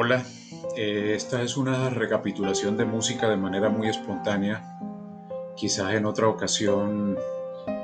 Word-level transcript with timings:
Hola, 0.00 0.24
eh, 0.76 1.14
esta 1.16 1.42
es 1.42 1.56
una 1.56 1.90
recapitulación 1.90 2.76
de 2.76 2.84
música 2.84 3.28
de 3.28 3.36
manera 3.36 3.68
muy 3.68 3.88
espontánea. 3.88 4.78
Quizás 5.56 5.92
en 5.94 6.06
otra 6.06 6.28
ocasión 6.28 7.18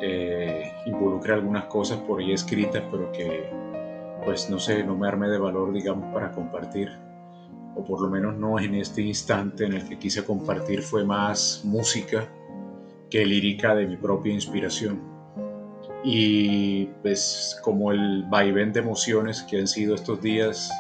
eh, 0.01 0.73
involucre 0.87 1.33
algunas 1.33 1.65
cosas 1.65 1.99
por 1.99 2.21
ahí 2.21 2.31
escritas, 2.31 2.85
pero 2.89 3.11
que 3.11 3.51
pues 4.25 4.49
no 4.49 4.61
sé, 4.61 4.85
no 4.85 4.95
me 4.95 5.09
arme 5.09 5.29
de 5.29 5.39
valor, 5.39 5.73
digamos, 5.73 6.15
para 6.15 6.31
compartir. 6.31 6.93
O 7.75 7.83
por 7.83 8.01
lo 8.01 8.09
menos 8.09 8.37
no 8.37 8.61
en 8.61 8.77
este 8.77 9.03
instante 9.03 9.65
en 9.65 9.73
el 9.73 9.89
que 9.89 9.99
quise 9.99 10.25
compartir 10.25 10.83
fue 10.83 11.05
más 11.05 11.63
música 11.65 12.29
que 13.11 13.27
lírica 13.27 13.75
de 13.75 13.89
mi 13.89 13.97
propia 13.97 14.33
inspiración. 14.33 15.01
Y 16.05 16.85
pues 17.03 17.59
como 17.65 17.91
el 17.91 18.23
vaivén 18.31 18.73
de 18.73 18.79
emociones 18.79 19.43
que 19.43 19.59
han 19.59 19.67
sido 19.67 19.97
estos 19.97 20.23
días 20.23 20.71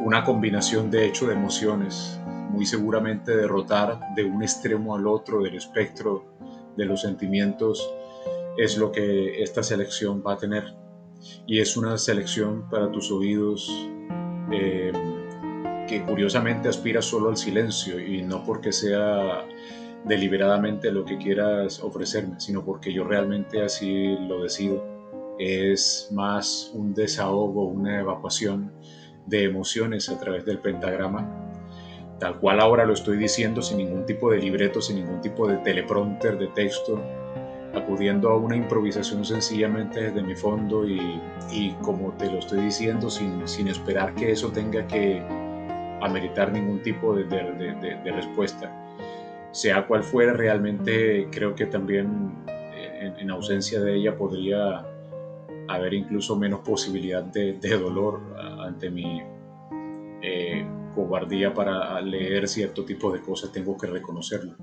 una 0.00 0.24
combinación 0.24 0.90
de 0.90 1.06
hecho 1.06 1.26
de 1.26 1.34
emociones, 1.34 2.20
muy 2.50 2.66
seguramente 2.66 3.36
derrotar 3.36 4.00
de 4.14 4.24
un 4.24 4.42
extremo 4.42 4.94
al 4.94 5.06
otro 5.06 5.42
del 5.42 5.56
espectro 5.56 6.24
de 6.76 6.84
los 6.84 7.02
sentimientos 7.02 7.88
es 8.56 8.76
lo 8.76 8.92
que 8.92 9.42
esta 9.42 9.62
selección 9.62 10.22
va 10.24 10.34
a 10.34 10.38
tener. 10.38 10.74
Y 11.46 11.60
es 11.60 11.76
una 11.76 11.96
selección 11.98 12.68
para 12.68 12.90
tus 12.90 13.10
oídos 13.10 13.68
eh, 14.52 14.92
que 15.88 16.04
curiosamente 16.04 16.68
aspira 16.68 17.02
solo 17.02 17.30
al 17.30 17.36
silencio 17.36 17.98
y 17.98 18.22
no 18.22 18.44
porque 18.44 18.72
sea 18.72 19.44
deliberadamente 20.04 20.92
lo 20.92 21.04
que 21.04 21.16
quieras 21.18 21.80
ofrecerme, 21.80 22.38
sino 22.38 22.64
porque 22.64 22.92
yo 22.92 23.04
realmente 23.04 23.62
así 23.62 24.16
lo 24.28 24.42
decido. 24.42 24.84
Es 25.38 26.08
más 26.12 26.70
un 26.74 26.94
desahogo, 26.94 27.64
una 27.64 28.00
evacuación 28.00 28.72
de 29.26 29.44
emociones 29.44 30.08
a 30.08 30.18
través 30.18 30.44
del 30.44 30.58
pentagrama, 30.58 31.28
tal 32.18 32.38
cual 32.38 32.60
ahora 32.60 32.84
lo 32.84 32.92
estoy 32.92 33.16
diciendo 33.16 33.62
sin 33.62 33.78
ningún 33.78 34.06
tipo 34.06 34.30
de 34.30 34.38
libreto, 34.38 34.80
sin 34.80 34.96
ningún 34.96 35.20
tipo 35.20 35.46
de 35.46 35.56
teleprompter 35.58 36.38
de 36.38 36.48
texto, 36.48 37.00
acudiendo 37.74 38.30
a 38.30 38.36
una 38.36 38.56
improvisación 38.56 39.24
sencillamente 39.24 40.02
desde 40.02 40.22
mi 40.22 40.34
fondo 40.34 40.86
y, 40.86 41.20
como 41.82 42.12
te 42.12 42.30
lo 42.30 42.38
estoy 42.38 42.60
diciendo, 42.60 43.10
sin, 43.10 43.46
sin, 43.48 43.68
esperar 43.68 44.14
que 44.14 44.30
eso 44.30 44.50
tenga 44.50 44.86
que 44.86 45.22
ameritar 46.00 46.52
ningún 46.52 46.82
tipo 46.82 47.14
de, 47.14 47.24
de, 47.24 48.12
respuesta. 48.12 48.72
Sea 49.50 49.86
cual 49.86 50.02
fuera, 50.02 50.32
realmente 50.32 51.28
creo 51.30 51.54
que 51.54 51.66
también 51.66 52.32
eh, 52.48 53.12
en 53.18 53.30
ausencia 53.30 53.80
de 53.80 53.96
ella 53.96 54.16
podría 54.16 54.84
haber 55.68 55.94
incluso 55.94 56.36
menos 56.36 56.60
posibilidad 56.60 57.22
de, 57.22 57.54
dolor 57.78 58.20
ante 58.60 58.90
mi 58.90 59.22
eh, 60.22 60.66
cobardía 60.94 61.52
para 61.52 62.00
leer 62.00 62.48
cierto 62.48 62.84
tipo 62.84 63.12
de 63.12 63.20
cosas, 63.20 63.52
tengo 63.52 63.76
que 63.76 63.86
reconocerlo. 63.86 64.56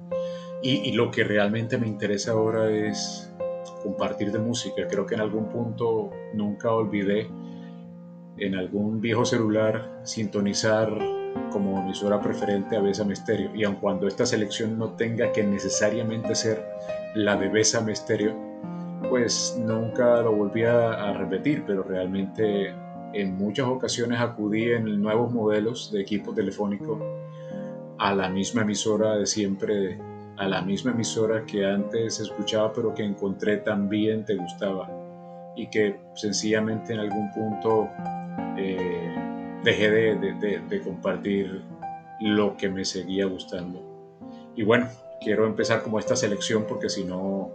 Y, 0.64 0.92
lo 0.92 1.10
que 1.10 1.24
realmente 1.24 1.78
me 1.78 1.88
interesa 1.88 2.34
ahora 2.34 2.70
es 2.70 3.34
compartir 3.82 4.32
de 4.32 4.38
música. 4.38 4.88
Creo 4.88 5.08
que 5.08 5.16
en 5.16 5.22
algún 5.22 5.50
punto 5.50 6.12
nunca 6.36 6.72
olvidé 6.72 7.28
en 8.38 8.56
algún 8.56 9.02
viejo 9.02 9.26
celular 9.26 10.02
sintonizar 10.04 10.96
como 11.52 11.80
emisora 11.80 12.22
preferente 12.22 12.78
a 12.78 12.82
Besa 12.82 13.04
Misterio. 13.04 13.50
Y 13.56 13.64
aun 13.64 13.76
cuando 13.76 14.08
esta 14.08 14.26
selección 14.26 14.78
no 14.78 14.92
tenga 14.92 15.32
que 15.32 15.44
necesariamente 15.44 16.36
ser 16.36 16.64
la 17.16 17.36
de 17.36 17.50
Besa 17.50 17.82
Misterio, 17.82 18.51
pues 19.10 19.60
nunca 19.60 20.22
lo 20.22 20.34
volví 20.34 20.64
a, 20.64 21.14
repetir, 21.14 21.64
pero 21.66 21.84
realmente 21.84 22.74
en 23.14 23.38
muchas 23.38 23.68
ocasiones 23.68 24.20
acudí 24.20 24.72
en 24.72 25.02
nuevos 25.02 25.32
modelos 25.34 25.92
de 25.92 26.02
equipo 26.02 26.34
telefónico 26.34 27.00
a 27.98 28.16
la 28.16 28.30
misma 28.30 28.62
emisora 28.62 29.18
de 29.18 29.26
siempre, 29.26 30.00
a 30.38 30.48
la 30.48 30.62
misma 30.62 30.92
emisora 30.92 31.46
que 31.46 31.66
antes 31.66 32.20
escuchaba 32.20 32.72
pero 32.74 32.94
que 32.94 33.04
encontré 33.04 33.58
también 33.58 34.26
te 34.26 34.36
gustaba 34.36 34.90
y 35.56 35.70
que 35.70 36.00
sencillamente 36.16 36.94
en 36.94 37.00
algún 37.00 37.32
punto 37.32 37.90
eh, 38.58 39.60
dejé 39.64 39.92
de 39.92 40.82
compartir 40.84 41.62
lo 42.22 42.56
que 42.56 42.70
me 42.70 42.86
seguía 42.86 43.26
gustando. 43.26 43.82
Y 44.56 44.64
bueno, 44.64 44.88
quiero 45.22 45.46
empezar 45.46 45.82
como 45.84 46.00
esta 46.00 46.16
selección 46.16 46.66
porque 46.68 46.90
si 46.90 47.04
no 47.04 47.52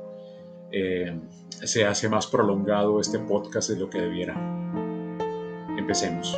eh, 0.71 1.19
se 1.49 1.85
hace 1.85 2.09
más 2.09 2.27
prolongado 2.27 3.01
este 3.01 3.19
podcast 3.19 3.71
de 3.71 3.79
lo 3.79 3.91
que 3.91 4.01
debiera. 4.01 4.35
Empecemos. 5.77 6.37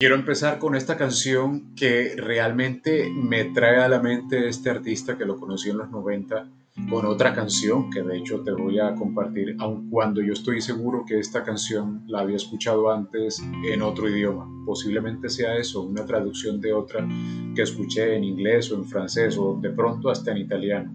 Quiero 0.00 0.14
empezar 0.14 0.60
con 0.60 0.76
esta 0.76 0.96
canción 0.96 1.74
que 1.74 2.14
realmente 2.16 3.10
me 3.10 3.46
trae 3.46 3.78
a 3.78 3.88
la 3.88 4.00
mente 4.00 4.46
este 4.46 4.70
artista 4.70 5.18
que 5.18 5.24
lo 5.24 5.40
conocí 5.40 5.70
en 5.70 5.78
los 5.78 5.90
90 5.90 6.48
con 6.90 7.04
otra 7.06 7.34
canción 7.34 7.90
que 7.90 8.02
de 8.02 8.18
hecho 8.18 8.40
te 8.40 8.52
voy 8.52 8.78
a 8.78 8.94
compartir, 8.94 9.56
aun 9.58 9.90
cuando 9.90 10.22
yo 10.22 10.32
estoy 10.32 10.60
seguro 10.60 11.04
que 11.06 11.18
esta 11.18 11.44
canción 11.44 12.02
la 12.06 12.20
había 12.20 12.36
escuchado 12.36 12.90
antes 12.90 13.42
en 13.64 13.82
otro 13.82 14.08
idioma. 14.08 14.48
Posiblemente 14.64 15.28
sea 15.28 15.56
eso, 15.56 15.82
una 15.82 16.06
traducción 16.06 16.60
de 16.60 16.72
otra 16.72 17.06
que 17.54 17.62
escuché 17.62 18.16
en 18.16 18.24
inglés 18.24 18.72
o 18.72 18.76
en 18.76 18.84
francés 18.84 19.36
o 19.38 19.58
de 19.60 19.70
pronto 19.70 20.08
hasta 20.10 20.32
en 20.32 20.38
italiano. 20.38 20.92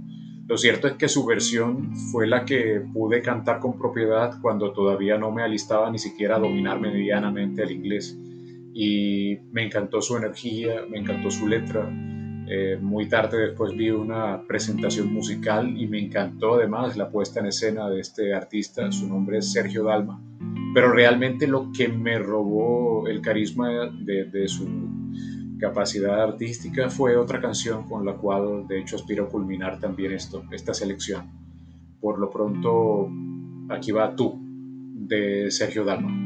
Lo 0.48 0.58
cierto 0.58 0.88
es 0.88 0.94
que 0.94 1.08
su 1.08 1.26
versión 1.26 1.96
fue 2.12 2.28
la 2.28 2.44
que 2.44 2.82
pude 2.94 3.22
cantar 3.22 3.60
con 3.60 3.78
propiedad 3.78 4.42
cuando 4.42 4.74
todavía 4.74 5.18
no 5.18 5.32
me 5.32 5.42
alistaba 5.42 5.90
ni 5.90 6.00
siquiera 6.00 6.36
a 6.36 6.40
dominar 6.40 6.82
medianamente 6.82 7.64
el 7.64 7.72
inglés. 7.72 8.18
Y 8.74 9.38
me 9.52 9.64
encantó 9.64 10.02
su 10.02 10.18
energía, 10.18 10.86
me 10.90 10.98
encantó 10.98 11.32
su 11.32 11.48
letra, 11.48 11.90
eh, 12.48 12.78
muy 12.82 13.08
tarde 13.08 13.48
después 13.48 13.76
vi 13.76 13.90
una 13.90 14.42
presentación 14.46 15.14
musical 15.14 15.78
y 15.78 15.88
me 15.88 16.00
encantó 16.00 16.56
además 16.56 16.98
la 16.98 17.10
puesta 17.10 17.40
en 17.40 17.46
escena 17.48 17.90
de 17.90 18.02
este 18.02 18.34
artista, 18.34 18.92
su 18.92 19.08
nombre 19.08 19.38
es 19.38 19.52
Sergio 19.52 19.86
Dalma, 19.86 20.22
pero 20.74 20.92
realmente 20.92 21.48
lo 21.48 21.72
que 21.72 21.88
me 21.88 22.20
robó 22.20 23.08
el 23.08 23.22
carisma 23.22 23.70
de, 23.70 24.48
su 24.48 24.68
capacidad 25.60 26.22
artística 26.22 26.90
fue 26.90 27.16
otra 27.16 27.40
canción 27.40 27.88
con 27.88 28.06
la 28.06 28.14
cual 28.14 28.68
de 28.68 28.82
hecho 28.82 28.98
aspiro 28.98 29.26
a 29.26 29.30
culminar 29.30 29.80
también 29.80 30.12
esto, 30.12 30.44
esta 30.52 30.74
selección. 30.74 31.32
Por 32.02 32.20
lo 32.20 32.30
pronto, 32.30 33.10
aquí 33.70 33.92
va 33.92 34.14
tú, 34.16 34.38
de 34.42 35.50
Sergio 35.50 35.86
Dalma. 35.86 36.23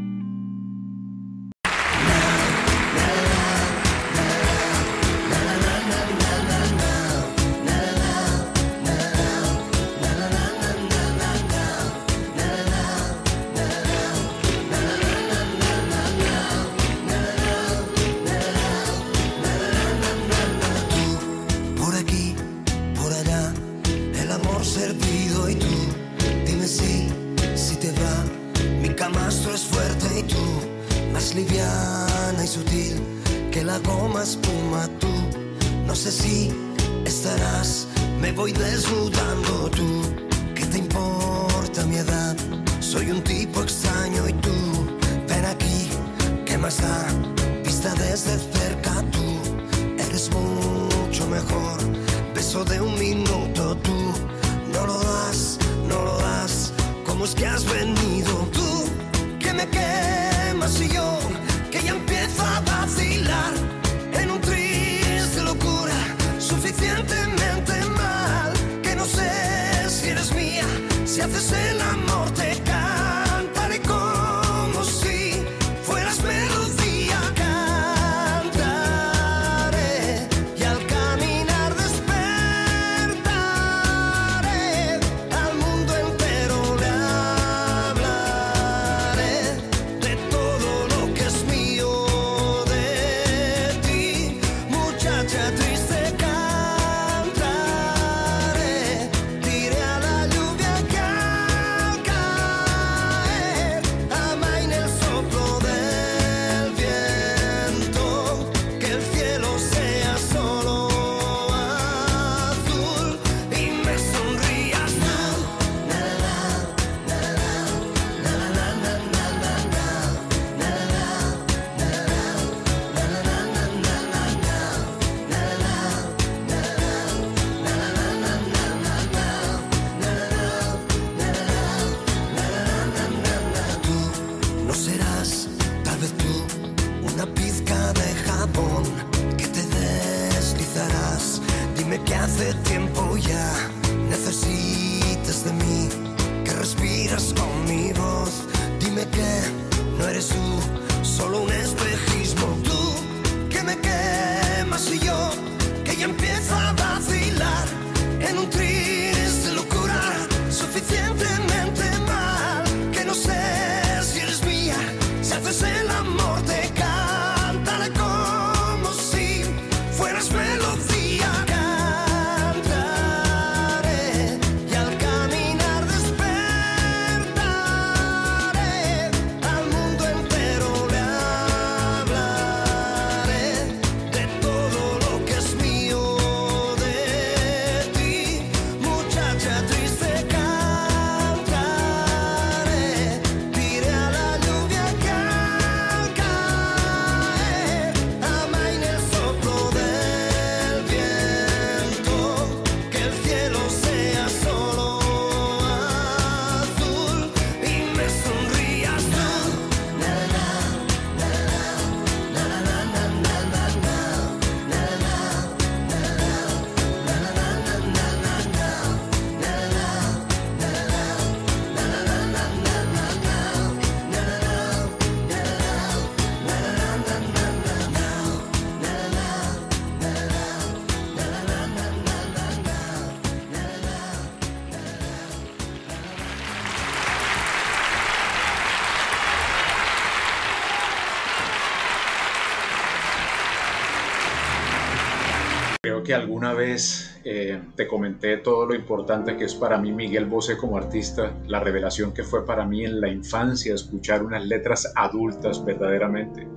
Que 246.08 246.14
alguna 246.14 246.54
vez 246.54 247.20
eh, 247.26 247.60
te 247.76 247.86
comenté 247.86 248.38
todo 248.38 248.66
lo 248.66 248.74
importante 248.74 249.36
que 249.36 249.44
es 249.44 249.54
para 249.54 249.78
mí 249.78 249.92
Miguel 249.92 250.24
Bosé 250.24 250.56
como 250.56 250.78
artista, 250.78 251.34
la 251.48 251.60
revelación 251.60 252.14
que 252.14 252.24
fue 252.24 252.46
para 252.46 252.66
mí 252.66 252.86
en 252.86 253.02
la 253.02 253.10
infancia 253.10 253.76
escuchar 253.76 254.24
unas 254.24 254.46
letras 254.46 254.94
adultas 254.96 255.66
verdaderamente. 255.66 256.48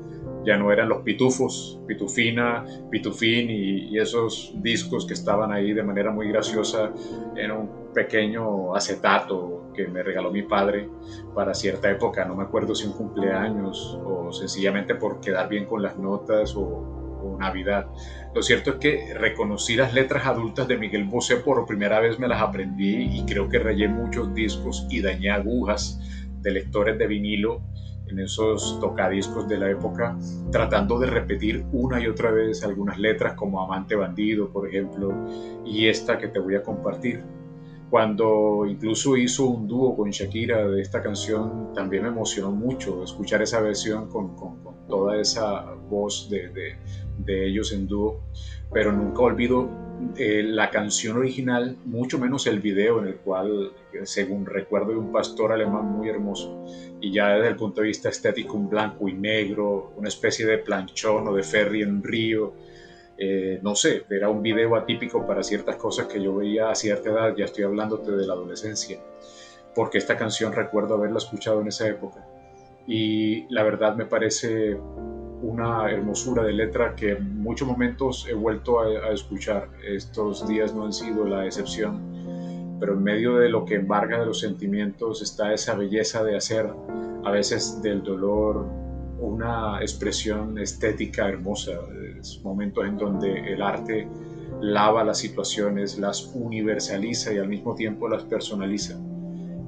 Ya 0.47 0.56
no 0.56 0.70
eran 0.70 0.88
los 0.88 1.02
pitufos, 1.02 1.81
Pitufina, 1.88 2.64
Pitufín 2.91 3.50
y, 3.50 3.99
esos 3.99 4.55
discos 4.62 5.05
que 5.05 5.14
estaban 5.14 5.50
ahí 5.50 5.73
de 5.73 5.82
manera 5.82 6.12
muy 6.12 6.29
graciosa 6.29 6.93
en 7.35 7.50
un 7.50 7.93
pequeño 7.93 8.76
acetato 8.76 9.73
que 9.75 9.88
me 9.88 10.05
regaló 10.05 10.31
mi 10.31 10.43
padre 10.43 10.88
para 11.35 11.55
cierta 11.55 11.91
época, 11.91 12.25
no 12.25 12.37
me 12.37 12.44
acuerdo 12.44 12.76
si 12.76 12.87
un 12.87 12.93
cumpleaños 12.93 13.99
o 14.05 14.32
sencillamente 14.32 14.94
por 14.94 15.20
quedar 15.20 15.49
bien 15.49 15.67
con 15.67 15.82
las 15.82 15.99
notas 15.99 16.55
o, 16.56 17.00
Navidad. 17.41 17.87
Lo 18.35 18.43
cierto 18.43 18.71
es 18.71 18.77
que 18.77 19.15
reconocí 19.15 19.75
las 19.75 19.93
letras 19.93 20.27
adultas 20.27 20.69
de 20.69 20.77
Miguel 20.77 21.05
Bosé 21.05 21.37
por 21.37 21.67
primera 21.67 21.99
vez, 21.99 22.19
me 22.19 22.29
las 22.29 22.41
aprendí 22.41 23.19
y 23.19 23.25
creo 23.27 23.49
que 23.49 23.59
rayé 23.59 23.89
muchos 23.89 24.33
discos 24.35 24.87
y 24.89 25.01
dañé 25.01 25.31
agujas 25.31 25.99
de 26.41 26.53
lectores 26.53 26.97
de 26.99 27.07
vinilo 27.09 27.61
en 28.07 28.21
esos 28.21 28.79
tocadiscos 28.81 29.49
de 29.49 29.59
la 29.59 29.71
época, 29.71 30.17
tratando 30.51 30.99
de 30.99 31.07
repetir 31.07 31.65
una 31.73 32.01
y 32.01 32.07
otra 32.07 32.31
vez 32.31 32.63
algunas 32.65 32.99
letras 32.99 33.35
como 33.35 33.61
Amante 33.63 33.95
Bandido, 33.95 34.51
por 34.51 34.69
ejemplo, 34.69 35.13
y 35.65 35.87
esta 35.89 36.19
que 36.19 36.29
te 36.29 36.39
voy 36.39 36.57
a 36.57 36.63
compartir. 36.63 37.23
Cuando 37.91 38.67
incluso 38.69 39.17
hizo 39.17 39.47
un 39.47 39.67
dúo 39.67 39.97
con 39.97 40.11
Shakira 40.11 40.69
de 40.69 40.81
esta 40.81 41.03
canción, 41.03 41.75
también 41.75 42.05
me 42.05 42.11
emocionó 42.11 42.53
mucho 42.53 43.03
escuchar 43.03 43.43
esa 43.43 43.61
versión 43.61 44.09
con, 44.09 44.37
con, 44.37 44.61
toda 44.89 45.20
esa 45.20 45.75
voz 45.89 46.31
de, 46.31 46.77
de, 47.19 47.47
ellos 47.47 47.73
en 47.73 47.89
dúo, 47.89 48.23
pero 48.73 48.93
nunca 48.93 49.23
olvido 49.23 49.69
eh, 50.17 50.43
la 50.44 50.70
canción 50.70 51.17
original, 51.17 51.77
mucho 51.85 52.19
menos 52.19 52.47
el 52.47 52.61
video 52.61 53.01
en 53.01 53.09
el 53.09 53.17
cual, 53.17 53.73
según 54.05 54.47
recuerdo, 54.47 54.91
de 54.91 54.97
un 54.97 55.11
pastor 55.11 55.53
alemán 55.53 55.87
muy 55.87 56.09
hermoso, 56.09 56.65
y 57.01 57.13
ya 57.13 57.35
desde 57.35 57.49
el 57.49 57.56
punto 57.56 57.81
de 57.81 57.89
vista 57.89 58.09
estético, 58.09 58.56
un 58.56 58.70
blanco 58.70 59.09
y 59.09 59.15
negro, 59.15 59.93
una 59.97 60.09
especie 60.09 60.47
de 60.47 60.59
planchón 60.59 61.27
o 61.27 61.35
de 61.35 61.43
ferry 61.43 61.82
en 61.82 62.03
río, 62.03 62.53
eh, 63.22 63.60
no 63.62 63.74
sé, 63.74 64.05
era 64.08 64.31
un 64.31 64.43
video 64.43 64.74
atípico 64.77 65.27
para 65.27 65.43
ciertas 65.43 65.77
cosas 65.77 66.06
que 66.06 66.22
yo 66.22 66.34
veía 66.36 66.70
a 66.70 66.74
cierta 66.74 67.10
edad, 67.10 67.34
ya 67.36 67.44
estoy 67.44 67.65
hablándote 67.65 68.12
de 68.12 68.27
la 68.27 68.32
adolescencia, 68.32 68.98
porque 69.74 69.98
esta 69.98 70.17
canción 70.17 70.55
recuerdo 70.55 70.94
haberla 70.94 71.19
escuchado 71.19 71.60
en 71.60 71.69
esa 71.69 71.86
época. 71.86 72.27
Y 72.86 73.44
la 73.53 73.62
verdad 73.62 73.94
me 73.94 74.06
parece 74.06 74.74
una 75.43 75.91
hermosura 75.91 76.44
de 76.44 76.55
letra 76.55 76.94
que 76.94 77.12
en 77.12 77.43
muchos 77.43 77.69
momentos 77.69 78.27
he 78.27 78.32
vuelto 78.32 78.81
a, 78.81 79.12
escuchar. 79.12 79.69
Estos 79.86 80.48
días 80.48 80.74
no 80.74 80.86
han 80.86 80.94
sido 80.94 81.27
la 81.27 81.44
excepción, 81.44 82.79
pero 82.81 82.94
en 82.94 83.03
medio 83.03 83.36
de 83.36 83.50
lo 83.50 83.67
que 83.67 83.74
embarga 83.74 84.19
de 84.19 84.24
los 84.24 84.41
sentimientos 84.41 85.20
está 85.20 85.53
esa 85.53 85.74
belleza 85.74 86.24
de 86.24 86.36
hacer 86.39 86.70
a 87.22 87.31
veces 87.31 87.82
del 87.82 88.03
dolor 88.03 88.65
una 89.20 89.81
expresión 89.81 90.58
estética 90.58 91.29
hermosa. 91.29 91.72
Es 92.19 92.41
momentos 92.43 92.84
en 92.86 92.96
donde 92.96 93.53
el 93.53 93.62
arte 93.62 94.08
lava 94.60 95.05
las 95.05 95.19
situaciones, 95.19 95.98
las 95.98 96.32
universaliza 96.34 97.32
y 97.32 97.39
al 97.39 97.48
mismo 97.48 97.74
tiempo 97.74 98.08
las 98.08 98.24
personaliza. 98.24 98.98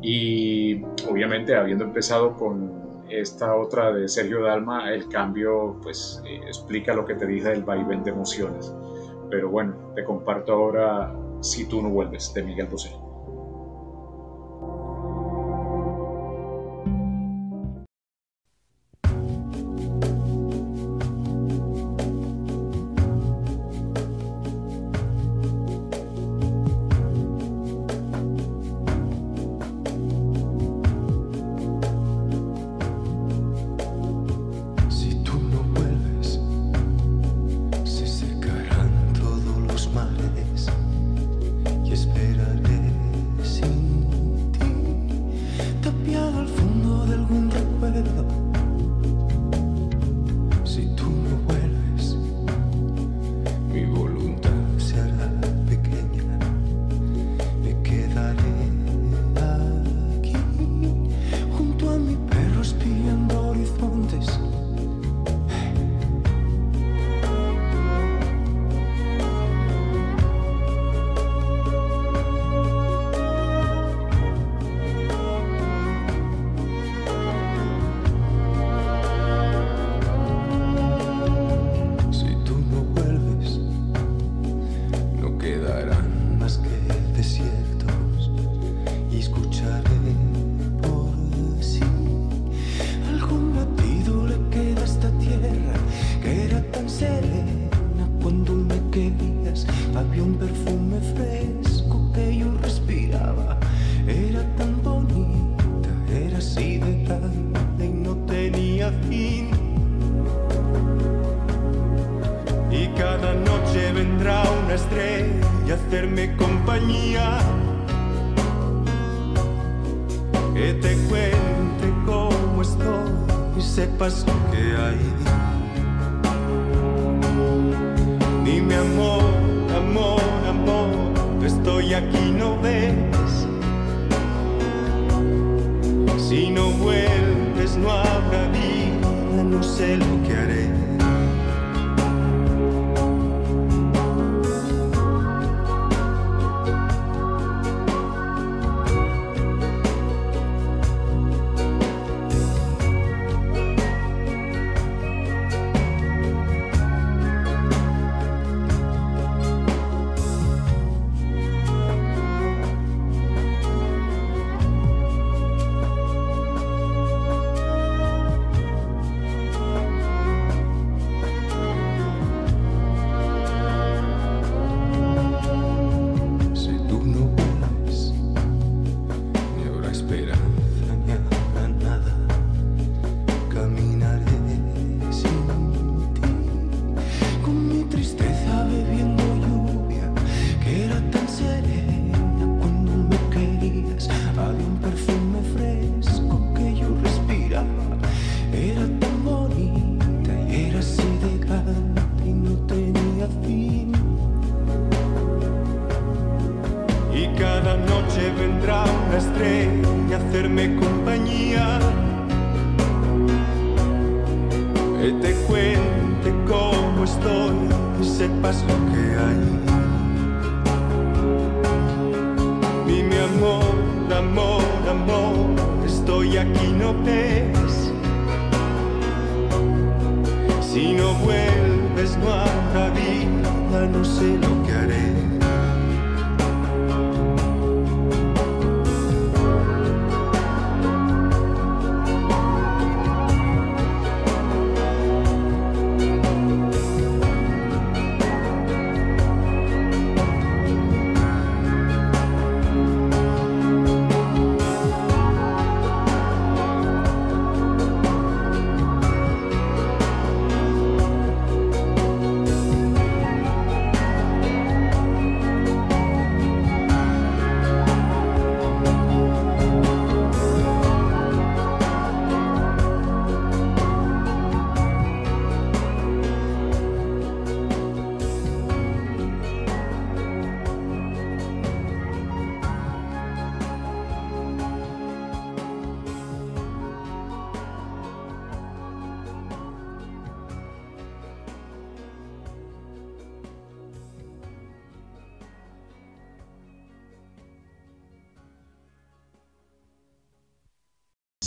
Y 0.02 0.82
obviamente 1.08 1.54
habiendo 1.54 1.84
empezado 1.84 2.36
con 2.36 2.82
esta 3.08 3.54
otra 3.54 3.92
de 3.92 4.08
Sergio 4.08 4.42
Dalma, 4.42 4.92
el 4.92 5.08
cambio 5.08 5.78
pues 5.82 6.22
eh, 6.26 6.40
explica 6.46 6.94
lo 6.94 7.04
que 7.04 7.14
te 7.14 7.26
dije 7.26 7.50
del 7.50 7.62
vaivén 7.62 8.02
de 8.02 8.10
emociones. 8.10 8.74
Pero 9.30 9.50
bueno, 9.50 9.92
te 9.94 10.04
comparto 10.04 10.52
ahora 10.52 11.14
Si 11.40 11.66
tú 11.66 11.82
no 11.82 11.90
vuelves, 11.90 12.32
de 12.34 12.42
Miguel 12.42 12.68
Bosé. 12.68 12.90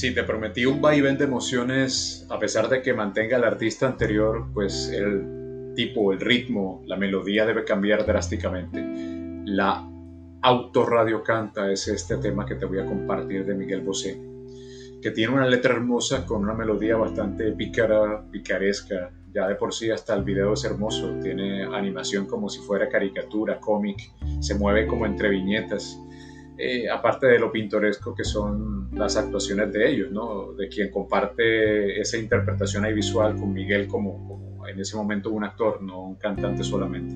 Si 0.06 0.14
te 0.14 0.24
prometí 0.24 0.68
un 0.68 0.82
vaivén 0.82 1.18
de 1.18 1.24
emociones, 1.24 2.28
a 2.30 2.38
pesar 2.38 2.70
de 2.70 2.84
que 2.84 2.94
mantenga 2.94 3.38
el 3.38 3.44
artista 3.44 3.88
anterior, 3.88 4.46
pues 4.54 4.92
el 4.94 5.74
tipo, 5.76 6.14
el 6.14 6.20
ritmo, 6.20 6.84
la 6.86 6.96
melodía 6.96 7.44
debe 7.44 7.66
cambiar 7.66 8.06
drásticamente. 8.06 8.86
La 9.48 9.84
autorradio 10.44 11.24
canta 11.24 11.72
es 11.72 11.88
este 11.88 12.18
tema 12.18 12.46
que 12.46 12.54
te 12.54 12.66
voy 12.68 12.78
a 12.78 12.86
compartir 12.86 13.48
de 13.48 13.56
Miguel 13.56 13.82
Bosé, 13.82 14.22
que 15.02 15.10
tiene 15.10 15.34
una 15.34 15.48
letra 15.48 15.74
hermosa 15.74 16.24
con 16.28 16.44
una 16.44 16.54
melodía 16.54 16.98
bastante 16.98 17.52
pícara, 17.54 18.24
picaresca. 18.30 19.10
Ya 19.34 19.48
de 19.48 19.56
por 19.56 19.74
sí 19.74 19.90
hasta 19.90 20.14
el 20.14 20.24
video 20.24 20.54
es 20.54 20.66
hermoso, 20.66 21.16
tiene 21.24 21.64
animación 21.64 22.28
como 22.28 22.48
si 22.48 22.60
fuera 22.60 22.90
caricatura, 22.90 23.60
cómic, 23.60 23.98
se 24.40 24.54
mueve 24.54 24.86
como 24.86 25.08
entre 25.08 25.30
viñetas 25.30 26.00
eh, 26.58 26.90
aparte 26.90 27.28
de 27.28 27.38
lo 27.38 27.52
pintoresco 27.52 28.16
que 28.16 28.24
son 28.24 28.90
las 28.94 29.18
actuaciones 29.18 29.74
de 29.74 29.90
ellos, 29.90 30.12
¿no? 30.12 30.54
de 30.54 30.70
quien 30.70 30.90
comparte 30.90 32.00
esa 32.00 32.18
interpretación 32.18 32.86
ahí 32.86 32.94
visual 32.94 33.36
con 33.36 33.54
Miguel 33.54 33.88
como, 33.88 34.64
en 34.68 34.80
ese 34.80 34.96
momento 34.96 35.32
un 35.32 35.44
actor, 35.44 35.82
no 35.82 36.04
un 36.04 36.16
cantante 36.16 36.64
solamente. 36.64 37.14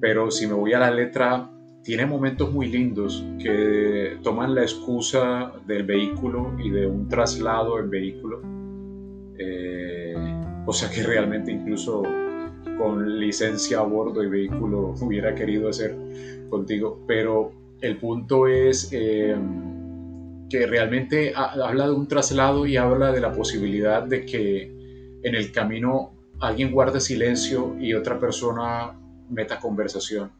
Pero 0.00 0.30
si 0.30 0.46
me 0.46 0.54
voy 0.54 0.72
a 0.72 0.80
la 0.80 0.90
letra, 0.90 1.48
tiene 1.84 2.06
momentos 2.06 2.52
muy 2.52 2.66
lindos 2.66 3.24
que 3.40 4.18
toman 4.22 4.54
la 4.54 4.62
excusa 4.62 5.52
del 5.66 5.84
vehículo 5.84 6.54
y 6.58 6.70
de 6.70 6.86
un 6.86 7.08
traslado 7.08 7.78
en 7.78 7.88
vehículo, 7.88 8.42
eh, 9.38 10.14
cosa 10.66 10.90
que 10.90 11.02
realmente 11.02 11.52
incluso 11.52 12.02
con 12.78 13.18
licencia 13.20 13.78
a 13.78 13.82
bordo 13.82 14.24
y 14.24 14.28
vehículo 14.28 14.94
hubiera 15.00 15.34
querido 15.34 15.68
hacer 15.68 15.94
contigo, 16.48 17.04
pero 17.06 17.59
el 17.80 17.96
punto 17.96 18.46
es 18.46 18.88
eh, 18.92 19.36
que 20.48 20.66
realmente 20.66 21.32
habla 21.34 21.86
de 21.86 21.92
un 21.92 22.08
traslado 22.08 22.66
y 22.66 22.76
habla 22.76 23.12
de 23.12 23.20
la 23.20 23.32
posibilidad 23.32 24.02
de 24.02 24.26
que 24.26 24.62
en 25.22 25.34
el 25.34 25.52
camino 25.52 26.12
alguien 26.40 26.72
guarde 26.72 27.00
silencio 27.00 27.76
y 27.78 27.94
otra 27.94 28.18
persona 28.18 28.98
meta 29.30 29.60
conversación. 29.60 30.32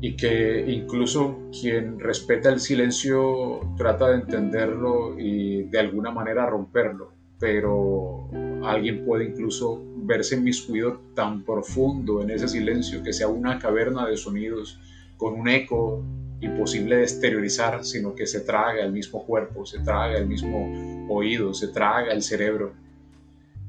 Y 0.00 0.16
que 0.16 0.64
incluso 0.68 1.50
quien 1.60 1.98
respeta 1.98 2.50
el 2.50 2.60
silencio 2.60 3.60
trata 3.76 4.08
de 4.08 4.16
entenderlo 4.16 5.18
y 5.18 5.64
de 5.64 5.78
alguna 5.78 6.10
manera 6.10 6.46
romperlo. 6.46 7.12
Pero 7.40 8.28
alguien 8.64 9.04
puede 9.04 9.24
incluso 9.24 9.82
verse 9.96 10.36
inmiscuido 10.36 11.00
tan 11.14 11.44
profundo 11.44 12.22
en 12.22 12.30
ese 12.30 12.48
silencio 12.48 13.02
que 13.02 13.12
sea 13.12 13.28
una 13.28 13.58
caverna 13.58 14.06
de 14.06 14.16
sonidos 14.16 14.80
con 15.16 15.34
un 15.34 15.48
eco 15.48 16.04
imposible 16.40 16.96
de 16.96 17.02
exteriorizar, 17.02 17.84
sino 17.84 18.14
que 18.14 18.26
se 18.26 18.40
traga 18.40 18.82
el 18.84 18.92
mismo 18.92 19.24
cuerpo, 19.24 19.66
se 19.66 19.80
traga 19.80 20.16
el 20.16 20.26
mismo 20.26 21.06
oído, 21.08 21.52
se 21.54 21.68
traga 21.68 22.12
el 22.12 22.22
cerebro. 22.22 22.74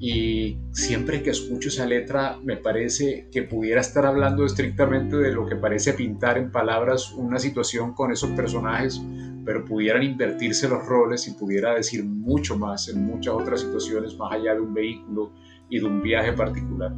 Y 0.01 0.57
siempre 0.71 1.21
que 1.21 1.31
escucho 1.31 1.67
esa 1.67 1.85
letra 1.85 2.37
me 2.41 2.55
parece 2.55 3.27
que 3.31 3.43
pudiera 3.43 3.81
estar 3.81 4.05
hablando 4.05 4.45
estrictamente 4.45 5.17
de 5.17 5.33
lo 5.33 5.45
que 5.45 5.57
parece 5.57 5.93
pintar 5.93 6.37
en 6.37 6.51
palabras 6.51 7.11
una 7.11 7.37
situación 7.37 7.93
con 7.93 8.11
esos 8.11 8.29
personajes, 8.31 9.01
pero 9.43 9.65
pudieran 9.65 10.03
invertirse 10.03 10.69
los 10.69 10.85
roles 10.85 11.27
y 11.27 11.31
pudiera 11.31 11.73
decir 11.73 12.05
mucho 12.05 12.57
más 12.57 12.87
en 12.87 13.03
muchas 13.03 13.33
otras 13.33 13.61
situaciones 13.61 14.15
más 14.15 14.31
allá 14.31 14.53
de 14.53 14.61
un 14.61 14.73
vehículo 14.73 15.31
y 15.69 15.79
de 15.79 15.85
un 15.85 16.01
viaje 16.01 16.31
particular. 16.31 16.93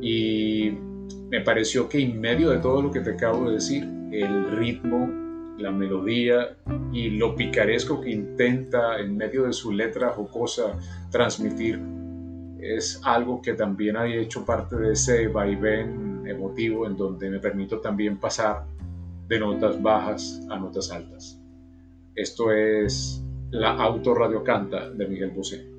Y 0.00 0.72
me 1.30 1.40
pareció 1.42 1.88
que 1.88 2.00
en 2.00 2.20
medio 2.20 2.50
de 2.50 2.58
todo 2.58 2.82
lo 2.82 2.90
que 2.90 3.00
te 3.00 3.10
acabo 3.10 3.48
de 3.48 3.54
decir, 3.54 3.95
el 4.10 4.50
ritmo, 4.56 5.08
la 5.58 5.70
melodía 5.70 6.56
y 6.92 7.10
lo 7.10 7.34
picaresco 7.34 8.00
que 8.00 8.10
intenta 8.10 8.98
en 8.98 9.16
medio 9.16 9.44
de 9.44 9.52
su 9.52 9.72
letra 9.72 10.10
jocosa 10.10 10.78
transmitir 11.10 11.80
es 12.60 13.00
algo 13.04 13.40
que 13.40 13.54
también 13.54 13.96
ha 13.96 14.06
hecho 14.06 14.44
parte 14.44 14.76
de 14.76 14.92
ese 14.92 15.28
vaivén 15.28 16.24
emotivo 16.26 16.86
en 16.86 16.96
donde 16.96 17.30
me 17.30 17.38
permito 17.38 17.80
también 17.80 18.18
pasar 18.18 18.64
de 19.28 19.38
notas 19.38 19.80
bajas 19.80 20.46
a 20.50 20.58
notas 20.58 20.90
altas. 20.90 21.40
Esto 22.14 22.52
es 22.52 23.22
la 23.50 23.70
autorradio 23.70 24.42
canta 24.42 24.90
de 24.90 25.06
Miguel 25.06 25.30
Bosé. 25.30 25.75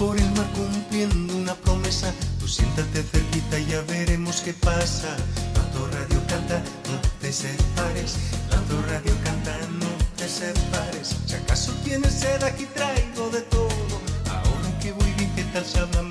Por 0.00 0.16
el 0.16 0.30
mar 0.30 0.46
cumpliendo 0.56 1.36
una 1.36 1.54
promesa. 1.54 2.10
Tú 2.40 2.48
siéntate 2.48 3.02
cerquita 3.02 3.58
y 3.58 3.66
ya 3.66 3.82
veremos 3.82 4.40
qué 4.40 4.54
pasa. 4.54 5.14
La 5.54 5.98
radio 5.98 6.20
canta, 6.26 6.62
no 6.88 6.96
te 7.20 7.30
separes. 7.30 8.16
La 8.50 8.56
radio 8.92 9.14
canta, 9.22 9.54
no 9.78 9.90
te 10.16 10.26
separes. 10.26 11.16
Si 11.26 11.34
acaso 11.34 11.72
tienes 11.84 12.14
sed, 12.14 12.42
aquí 12.42 12.64
traigo 12.74 13.28
de 13.28 13.42
todo. 13.42 13.68
Ahora 14.30 14.78
que 14.80 14.92
voy 14.92 15.12
bien, 15.18 15.30
¿qué 15.36 15.44
tal 15.52 15.66
si 15.66 15.78
hablamos 15.78 16.09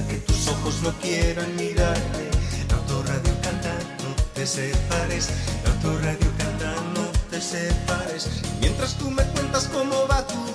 que 0.00 0.16
tus 0.18 0.48
ojos 0.48 0.82
no 0.82 0.92
quieran 1.00 1.54
mirarte. 1.56 2.30
La 2.68 2.76
autorradio 2.76 3.34
canta, 3.42 3.72
no 4.02 4.14
te 4.34 4.46
separes. 4.46 5.28
La 5.64 5.70
autorradio 5.70 6.30
canta, 6.38 6.74
no 6.94 7.06
te 7.30 7.40
separes. 7.40 8.28
Mientras 8.60 8.94
tú 8.94 9.10
me 9.10 9.22
cuentas 9.24 9.68
cómo 9.72 10.06
va 10.08 10.26
tu 10.26 10.54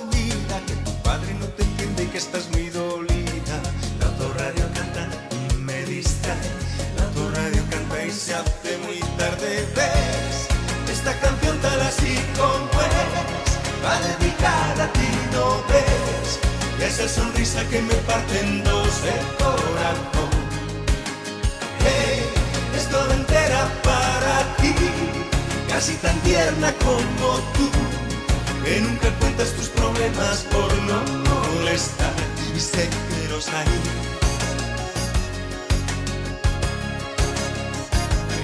que 2.10 2.18
estás 2.18 2.50
muy 2.50 2.68
dolida. 2.70 3.56
La 4.00 4.06
radio 4.38 4.64
canta 4.74 5.06
y 5.52 5.54
me 5.56 5.84
distrae. 5.84 6.36
La 6.96 7.04
radio 7.38 7.62
canta 7.70 8.04
y 8.04 8.10
se 8.10 8.34
hace 8.34 8.78
muy 8.84 8.98
tarde. 9.16 9.68
Ves 9.76 10.48
esta 10.90 11.18
canción 11.20 11.56
tal 11.60 11.80
así 11.82 12.18
como 12.36 12.80
es. 12.80 13.84
Va 13.84 13.98
dedicada 14.00 14.84
a 14.84 14.92
ti, 14.92 15.08
no 15.32 15.62
ves. 15.68 16.49
Esa 16.80 17.06
sonrisa 17.06 17.62
que 17.68 17.80
me 17.82 17.94
parte 18.08 18.40
en 18.40 18.64
dos 18.64 19.02
el 19.04 19.36
corazón. 19.36 20.30
Hey, 21.84 22.24
es 22.74 22.88
toda 22.88 23.14
entera 23.14 23.68
para 23.84 24.56
ti. 24.56 24.74
Casi 25.68 25.94
tan 25.96 26.18
tierna 26.20 26.72
como 26.78 27.38
tú 27.54 27.70
que 28.64 28.80
nunca 28.80 29.10
cuentas 29.20 29.52
tus 29.52 29.68
problemas 29.68 30.38
por 30.50 30.72
no 30.82 31.02
molestar 31.28 32.14
y 32.56 32.60
sé 32.60 32.88
que 32.88 33.28
los 33.28 33.46
hay. 33.48 33.66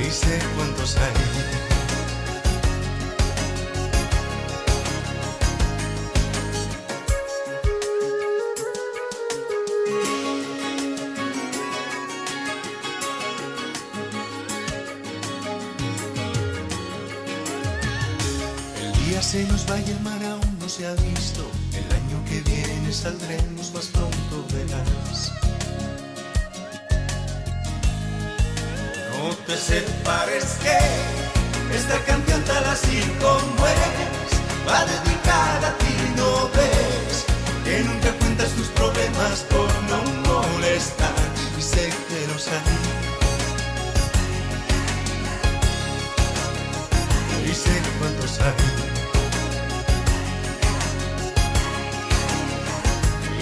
Y 0.07 0.11
sé 0.11 0.39
cuántos 0.57 0.97
hay. 0.97 1.66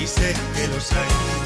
Y 0.05 0.07
sé 0.07 0.35
que 0.55 0.69
los 0.69 0.93
hay. 0.93 1.44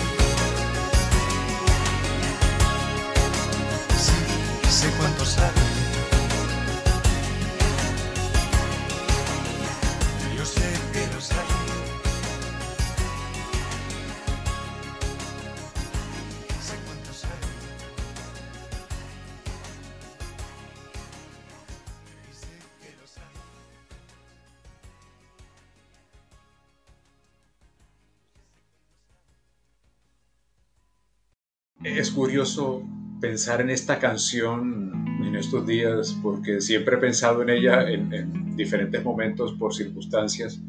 Curioso 32.19 32.83
pensar 33.21 33.61
en 33.61 33.71
esta 33.71 34.01
canción 34.01 35.07
en 35.25 35.37
estos 35.37 35.65
días 35.65 36.19
porque 36.21 36.61
siempre 36.61 36.97
he 36.97 36.99
pensado 36.99 37.43
en 37.43 37.51
ella 37.51 37.89
en, 37.89 38.57
diferentes 38.57 39.05
momentos 39.05 39.53
por 39.53 39.73
circunstancias 39.73 40.61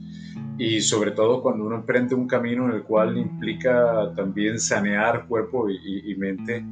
y 0.60 0.80
sobre 0.82 1.10
todo 1.10 1.42
cuando 1.42 1.66
uno 1.66 1.78
emprende 1.78 2.14
un 2.14 2.28
camino 2.28 2.66
en 2.66 2.76
el 2.76 2.84
cual 2.84 3.18
implica 3.18 4.14
también 4.16 4.60
sanear 4.60 5.26
cuerpo 5.26 5.72
y, 5.72 6.16
mente, 6.18 6.64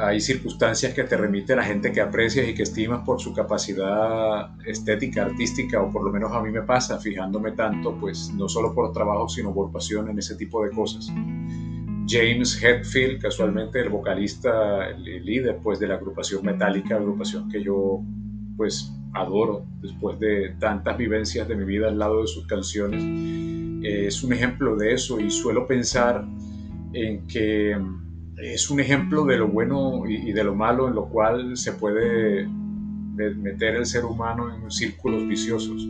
hay 0.00 0.20
circunstancias 0.20 0.92
que 0.92 1.04
te 1.04 1.16
remiten 1.16 1.60
a 1.60 1.62
gente 1.62 1.92
que 1.92 2.00
aprecias 2.00 2.48
y 2.48 2.54
que 2.54 2.64
estimas 2.64 3.04
por 3.04 3.20
su 3.20 3.32
capacidad 3.32 4.50
estética, 4.66 5.26
artística, 5.26 5.80
o 5.80 5.92
por 5.92 6.02
lo 6.02 6.10
menos 6.10 6.32
a 6.32 6.42
mí 6.42 6.50
me 6.50 6.62
pasa, 6.62 6.98
fijándome 6.98 7.52
tanto, 7.52 7.96
pues 8.00 8.32
no 8.34 8.48
solo 8.48 8.74
por 8.74 8.90
trabajo, 8.92 9.28
sino 9.28 9.54
por 9.54 9.70
pasión 9.70 10.10
en 10.10 10.18
ese 10.18 10.34
tipo 10.34 10.64
de 10.64 10.70
cosas. 10.72 11.08
James 12.06 12.62
Hetfield, 12.62 13.20
casualmente 13.20 13.80
el 13.80 13.88
vocalista, 13.88 14.88
el 14.88 15.24
líder 15.24 15.58
pues, 15.62 15.78
de 15.78 15.88
la 15.88 15.94
agrupación 15.94 16.44
Metallica, 16.44 16.96
agrupación 16.96 17.48
que 17.48 17.62
yo 17.62 18.02
pues 18.56 18.92
adoro 19.14 19.66
después 19.80 20.18
de 20.20 20.54
tantas 20.58 20.96
vivencias 20.96 21.48
de 21.48 21.56
mi 21.56 21.64
vida 21.64 21.88
al 21.88 21.98
lado 21.98 22.20
de 22.20 22.26
sus 22.26 22.46
canciones, 22.46 23.02
es 23.82 24.22
un 24.22 24.32
ejemplo 24.32 24.76
de 24.76 24.92
eso 24.92 25.18
y 25.18 25.30
suelo 25.30 25.66
pensar 25.66 26.24
en 26.92 27.26
que 27.26 27.76
es 28.36 28.70
un 28.70 28.80
ejemplo 28.80 29.24
de 29.24 29.38
lo 29.38 29.48
bueno 29.48 30.02
y 30.06 30.32
de 30.32 30.44
lo 30.44 30.54
malo 30.54 30.88
en 30.88 30.94
lo 30.94 31.08
cual 31.08 31.56
se 31.56 31.72
puede 31.72 32.46
meter 33.16 33.76
el 33.76 33.86
ser 33.86 34.04
humano 34.04 34.54
en 34.54 34.70
círculos 34.70 35.26
viciosos. 35.26 35.86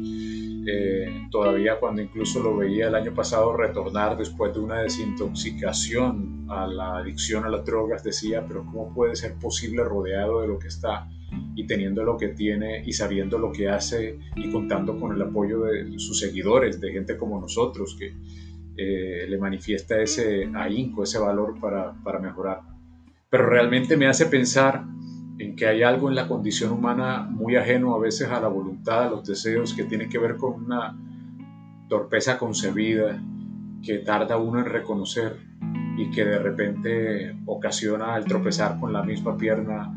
Eh, 0.66 1.28
todavía 1.30 1.78
cuando 1.80 2.02
incluso 2.02 2.42
lo 2.42 2.56
veía 2.56 2.88
el 2.88 2.94
año 2.94 3.14
pasado 3.14 3.56
retornar 3.56 4.18
después 4.18 4.52
de 4.52 4.60
una 4.60 4.82
desintoxicación 4.82 6.46
a 6.50 6.66
la 6.66 6.98
adicción 6.98 7.44
a 7.44 7.48
las 7.48 7.64
drogas, 7.64 8.04
decía, 8.04 8.44
pero 8.46 8.64
¿cómo 8.64 8.92
puede 8.92 9.16
ser 9.16 9.34
posible 9.34 9.82
rodeado 9.84 10.42
de 10.42 10.48
lo 10.48 10.58
que 10.58 10.68
está 10.68 11.08
y 11.54 11.66
teniendo 11.66 12.02
lo 12.04 12.16
que 12.18 12.28
tiene 12.28 12.82
y 12.84 12.92
sabiendo 12.92 13.38
lo 13.38 13.52
que 13.52 13.68
hace 13.68 14.18
y 14.36 14.50
contando 14.50 14.98
con 14.98 15.14
el 15.14 15.22
apoyo 15.22 15.62
de 15.62 15.98
sus 15.98 16.18
seguidores, 16.18 16.80
de 16.80 16.92
gente 16.92 17.16
como 17.16 17.40
nosotros 17.40 17.96
que 17.98 18.12
eh, 18.76 19.26
le 19.28 19.38
manifiesta 19.38 20.00
ese 20.00 20.50
ahínco, 20.54 21.04
ese 21.04 21.18
valor 21.18 21.58
para, 21.58 21.94
para 22.02 22.18
mejorar? 22.18 22.60
Pero 23.30 23.46
realmente 23.48 23.96
me 23.96 24.08
hace 24.08 24.26
pensar 24.26 24.84
en 25.40 25.56
que 25.56 25.66
hay 25.66 25.82
algo 25.82 26.10
en 26.10 26.16
la 26.16 26.28
condición 26.28 26.70
humana 26.70 27.22
muy 27.22 27.56
ajeno 27.56 27.94
a 27.94 27.98
veces 27.98 28.28
a 28.28 28.40
la 28.40 28.48
voluntad, 28.48 29.04
a 29.04 29.10
los 29.10 29.26
deseos, 29.26 29.72
que 29.72 29.84
tiene 29.84 30.06
que 30.06 30.18
ver 30.18 30.36
con 30.36 30.64
una 30.64 30.94
torpeza 31.88 32.36
concebida 32.36 33.18
que 33.82 33.98
tarda 33.98 34.36
uno 34.36 34.58
en 34.58 34.66
reconocer 34.66 35.38
y 35.96 36.10
que 36.10 36.26
de 36.26 36.38
repente 36.38 37.34
ocasiona 37.46 38.18
el 38.18 38.26
tropezar 38.26 38.78
con 38.78 38.92
la 38.92 39.02
misma 39.02 39.38
pierna 39.38 39.90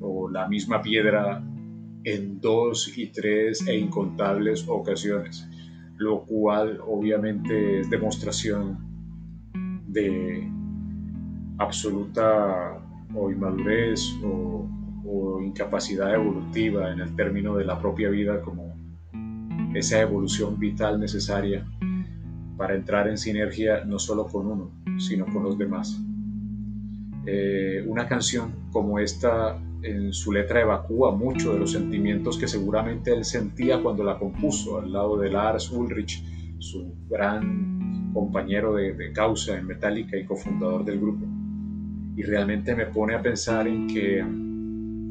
o 0.00 0.28
la 0.28 0.48
misma 0.48 0.82
piedra 0.82 1.40
en 2.02 2.40
dos 2.40 2.98
y 2.98 3.12
tres 3.12 3.64
e 3.68 3.78
incontables 3.78 4.66
ocasiones, 4.66 5.48
lo 5.96 6.24
cual 6.24 6.80
obviamente 6.84 7.80
es 7.80 7.88
demostración 7.88 8.78
de 9.86 10.50
absoluta 11.58 12.80
o 13.14 13.30
inmadurez 13.30 14.00
o, 14.24 14.68
incapacidad 15.42 16.12
evolutiva 16.12 16.92
en 16.92 17.00
el 17.00 17.14
término 17.14 17.56
de 17.56 17.64
la 17.64 17.78
propia 17.78 18.10
vida 18.10 18.42
como 18.42 18.74
esa 19.74 20.00
evolución 20.00 20.58
vital 20.58 20.98
necesaria 20.98 21.64
para 22.56 22.74
entrar 22.74 23.06
en 23.08 23.16
sinergia 23.16 23.84
no 23.84 23.98
solo 23.98 24.26
con 24.26 24.46
uno, 24.46 24.72
sino 24.98 25.24
con 25.26 25.44
los 25.44 25.56
demás. 25.56 26.02
Eh, 27.26 27.84
una 27.86 28.08
canción 28.08 28.68
como 28.72 28.98
esta 28.98 29.56
en 29.82 30.12
su 30.12 30.32
letra 30.32 30.62
evacúa 30.62 31.14
mucho 31.14 31.52
de 31.52 31.60
los 31.60 31.72
sentimientos 31.72 32.36
que 32.36 32.48
seguramente 32.48 33.12
él 33.12 33.24
sentía 33.24 33.80
cuando 33.80 34.02
la 34.02 34.18
compuso 34.18 34.80
al 34.80 34.92
lado 34.92 35.16
de 35.16 35.30
Lars 35.30 35.70
Ulrich, 35.70 36.24
su 36.58 36.92
gran 37.08 38.12
compañero 38.12 38.74
de, 38.74 38.94
de 38.94 39.12
causa 39.12 39.56
en 39.56 39.66
Metallica 39.66 40.16
y 40.16 40.24
cofundador 40.24 40.84
del 40.84 40.98
grupo 40.98 41.35
y 42.16 42.22
realmente 42.22 42.74
me 42.74 42.86
pone 42.86 43.14
a 43.14 43.22
pensar 43.22 43.68
en 43.68 43.86
que 43.86 44.24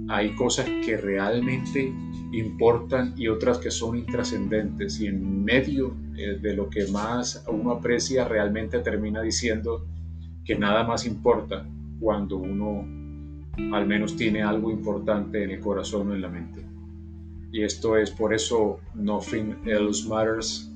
hay 0.08 0.36
cosas 0.36 0.66
que 0.84 0.98
realmente 0.98 1.94
importan 2.32 3.14
y 3.16 3.28
otras 3.28 3.60
que 3.60 3.72
son 3.72 3.98
intrascendentes 3.98 5.00
y 5.00 5.08
en 5.08 5.44
medio 5.44 5.96
eh, 6.18 6.38
de 6.42 6.54
lo 6.56 6.70
que 6.70 6.88
más 6.88 7.44
uno 7.48 7.72
aprecia 7.72 8.28
realmente 8.28 8.80
termina 8.80 9.22
diciendo 9.22 9.86
que 10.44 10.56
nada 10.56 10.84
más 10.84 11.06
importa 11.06 11.66
cuando 12.00 12.38
uno 12.38 12.86
al 13.74 13.88
menos 13.88 14.16
tiene 14.16 14.44
algo 14.44 14.70
importante 14.70 15.44
en 15.44 15.52
el 15.52 15.60
corazón 15.60 16.10
o 16.10 16.16
en 16.16 16.22
la 16.22 16.30
mente. 16.30 16.62
Y 17.52 17.64
esto 17.64 17.96
es 17.96 18.12
por 18.12 18.34
eso 18.34 18.80
Nothing 18.96 19.60
Else 19.66 20.10
Matters 20.10 20.72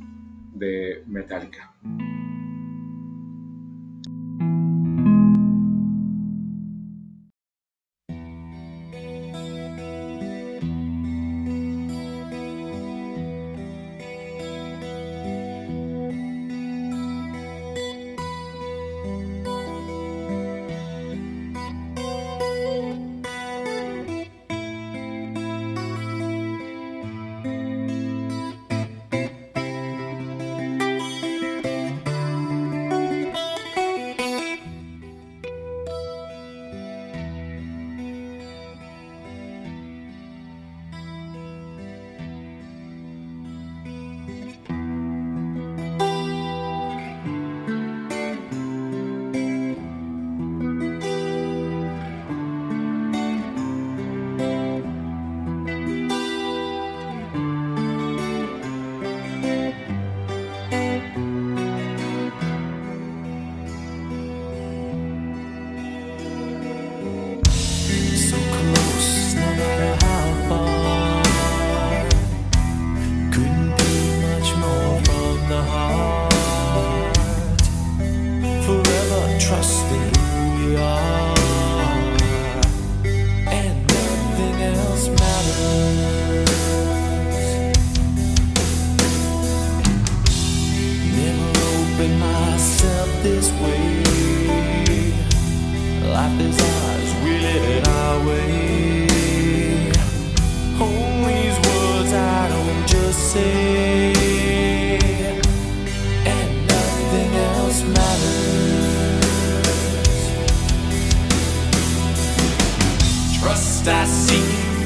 de 0.55 1.03
Metallica. 1.07 1.73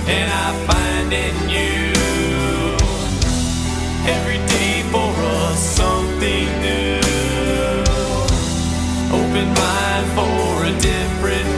and 0.08 0.32
I 0.32 0.52
find 0.68 1.13
in 1.13 1.36
you 1.50 1.94
every 4.12 4.39
day 4.48 4.84
for 4.92 5.12
us 5.39 5.60
something 5.60 6.48
new. 6.62 7.00
Open 9.16 9.48
mind 9.54 10.06
for 10.16 10.66
a 10.66 10.72
different. 10.80 11.53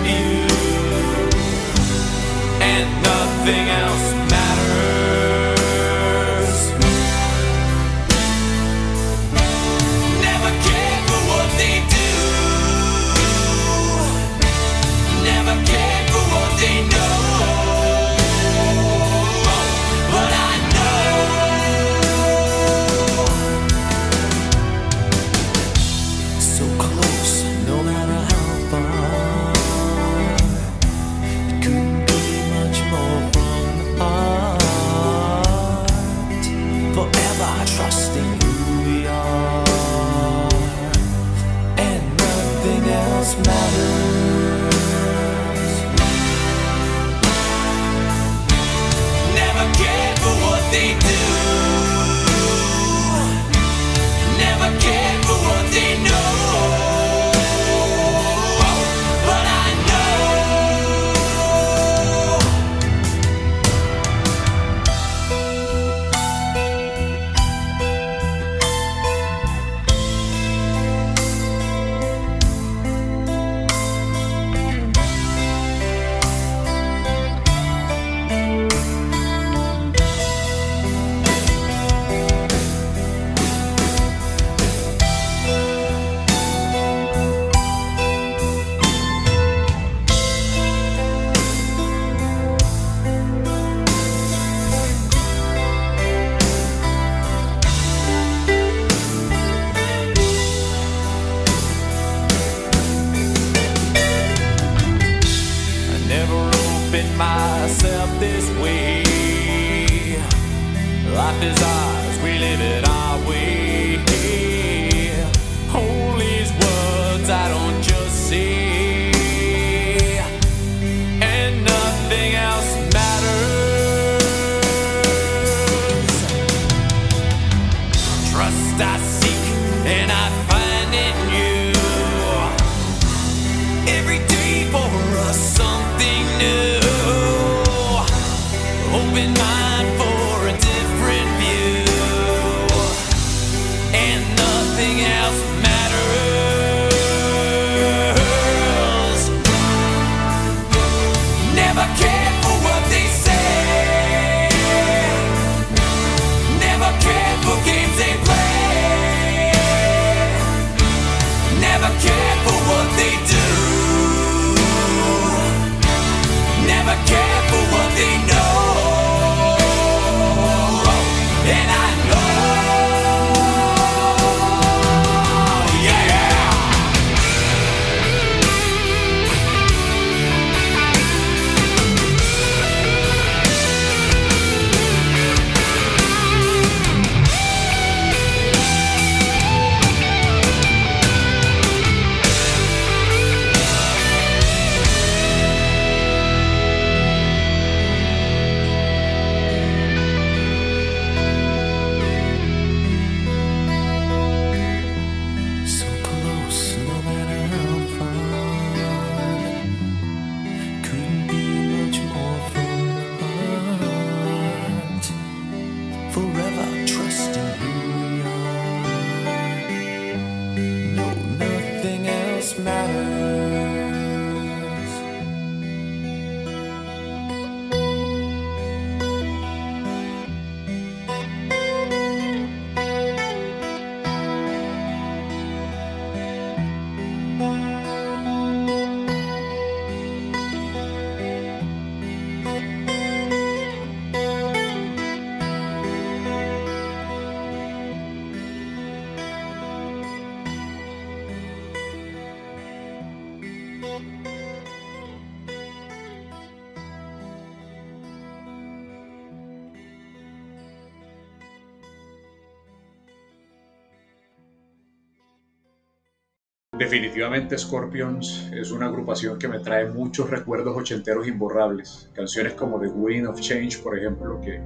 Definitivamente 266.78 267.58
Scorpions 267.58 268.52
es 268.54 268.70
una 268.70 268.88
agrupación 268.88 269.40
que 269.40 269.48
me 269.48 269.60
trae 269.60 269.88
muchos 269.88 270.30
recuerdos 270.30 270.76
ochenteros 270.76 271.26
imborrables. 271.26 272.10
Canciones 272.14 272.52
como 272.54 272.82
The 272.82 272.88
Wind 272.88 273.28
of 273.28 273.40
Change, 273.40 273.82
por 273.82 273.98
ejemplo, 273.98 274.42
que 274.42 274.62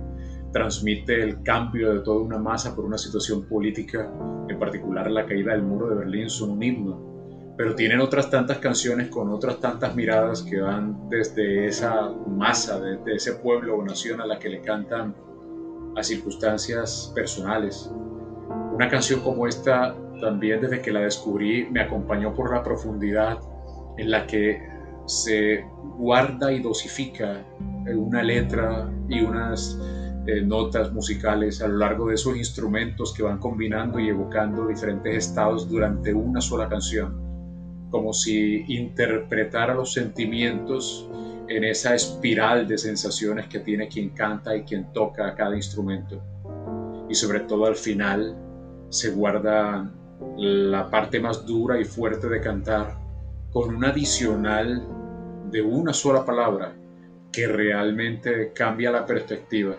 transmite 0.52 1.22
el 1.22 1.44
cambio 1.44 1.94
de 1.94 2.00
toda 2.00 2.20
una 2.22 2.40
masa 2.40 2.76
por 2.76 2.86
una 2.86 2.98
situación 2.98 3.46
política, 3.46 4.12
en 4.48 4.58
particular 4.58 5.12
la 5.12 5.28
caída 5.28 5.52
del 5.52 5.62
muro 5.62 5.88
de 5.88 5.98
Berlín, 5.98 6.32
son 6.32 6.50
un 6.50 6.64
himno. 6.64 7.54
Pero 7.56 7.76
tienen 7.76 8.00
otras 8.00 8.32
tantas 8.32 8.58
canciones 8.58 9.10
con 9.10 9.30
otras 9.30 9.60
tantas 9.60 9.96
miradas 9.96 10.42
que 10.42 10.60
van 10.60 11.10
desde 11.10 11.68
esa 11.68 12.10
masa, 12.10 12.80
desde 12.80 13.18
ese 13.18 13.34
pueblo 13.34 13.78
o 13.78 13.84
nación 13.84 14.20
a 14.20 14.26
la 14.26 14.40
que 14.40 14.50
le 14.50 14.62
cantan 14.62 15.14
a 15.96 16.02
circunstancias 16.02 17.12
personales. 17.14 17.92
Una 18.74 18.90
canción 18.90 19.20
como 19.20 19.46
esta 19.46 19.96
también 20.20 20.62
desde 20.62 20.82
que 20.82 20.92
la 20.92 21.02
descubrí 21.02 21.68
me 21.70 21.82
acompañó 21.82 22.34
por 22.34 22.54
la 22.54 22.64
profundidad 22.64 23.40
en 23.98 24.12
la 24.12 24.26
que 24.26 24.68
se 25.06 25.66
guarda 25.98 26.52
y 26.52 26.62
dosifica 26.62 27.44
una 27.88 28.22
letra 28.22 28.90
y 29.10 29.22
unas 29.22 29.80
eh, 30.28 30.42
notas 30.42 30.92
musicales 30.94 31.62
a 31.62 31.68
lo 31.68 31.78
largo 31.78 32.08
de 32.08 32.16
esos 32.16 32.38
instrumentos 32.38 33.14
que 33.14 33.24
van 33.24 33.40
combinando 33.40 34.00
y 34.00 34.10
evocando 34.10 34.68
diferentes 34.68 35.28
estados 35.28 35.68
durante 35.68 36.14
una 36.14 36.40
sola 36.40 36.70
canción, 36.70 37.18
como 37.90 38.14
si 38.14 38.64
interpretara 38.68 39.74
los 39.74 39.94
sentimientos 39.94 41.10
en 41.48 41.64
esa 41.64 41.96
espiral 41.96 42.68
de 42.68 42.78
sensaciones 42.78 43.48
que 43.48 43.60
tiene 43.60 43.88
quien 43.88 44.10
canta 44.10 44.56
y 44.56 44.62
quien 44.64 44.94
toca 44.94 45.34
cada 45.34 45.56
instrumento. 45.56 46.22
Y 47.10 47.16
sobre 47.16 47.40
todo 47.40 47.66
al 47.66 47.76
final 47.76 48.36
se 48.90 49.10
guarda 49.10 49.92
la 50.38 50.90
parte 50.90 51.20
más 51.20 51.46
dura 51.46 51.80
y 51.80 51.86
fuerte 51.86 52.28
de 52.28 52.42
cantar 52.42 52.98
con 53.52 53.76
un 53.76 53.86
adicional 53.86 54.86
de 55.52 55.62
una 55.62 55.94
sola 55.94 56.26
palabra 56.26 56.74
que 57.32 57.48
realmente 57.48 58.52
cambia 58.54 58.92
la 58.92 59.06
perspectiva. 59.06 59.76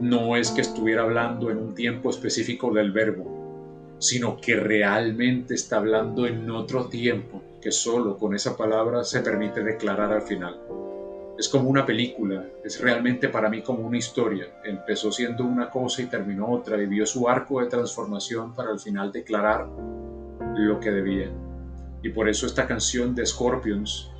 No 0.00 0.36
es 0.36 0.50
que 0.50 0.60
estuviera 0.60 1.02
hablando 1.02 1.50
en 1.50 1.58
un 1.58 1.74
tiempo 1.74 2.10
específico 2.10 2.72
del 2.72 2.92
verbo, 2.92 3.96
sino 3.98 4.40
que 4.40 4.56
realmente 4.56 5.54
está 5.54 5.78
hablando 5.78 6.26
en 6.26 6.50
otro 6.50 6.86
tiempo 6.86 7.42
que 7.60 7.72
solo 7.72 8.16
con 8.16 8.34
esa 8.34 8.56
palabra 8.56 9.04
se 9.04 9.20
permite 9.20 9.62
declarar 9.62 10.12
al 10.12 10.22
final. 10.22 10.58
Es 11.38 11.48
como 11.48 11.70
una 11.70 11.86
película, 11.86 12.44
es 12.64 12.80
realmente 12.80 13.28
para 13.28 13.48
mí 13.48 13.62
como 13.62 13.86
una 13.86 13.96
historia. 13.96 14.60
Empezó 14.64 15.12
siendo 15.12 15.44
una 15.44 15.70
cosa 15.70 16.02
y 16.02 16.06
terminó 16.06 16.48
otra, 16.48 16.76
vivió 16.76 17.06
su 17.06 17.28
arco 17.28 17.60
de 17.60 17.68
transformación 17.68 18.56
para 18.56 18.70
al 18.70 18.80
final 18.80 19.12
declarar 19.12 19.68
lo 20.56 20.80
que 20.80 20.90
debía. 20.90 21.30
Y 22.02 22.08
por 22.08 22.28
eso 22.28 22.44
esta 22.44 22.66
canción 22.66 23.14
de 23.14 23.24
Scorpions 23.24 24.10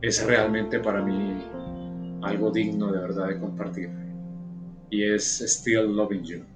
es 0.00 0.24
realmente 0.24 0.80
para 0.80 1.02
mí 1.02 1.44
algo 2.22 2.50
digno 2.50 2.90
de 2.90 3.00
verdad 3.00 3.28
de 3.28 3.38
compartir. 3.38 3.90
Y 4.88 5.02
es 5.02 5.42
Still 5.46 5.94
Loving 5.94 6.24
You. 6.24 6.55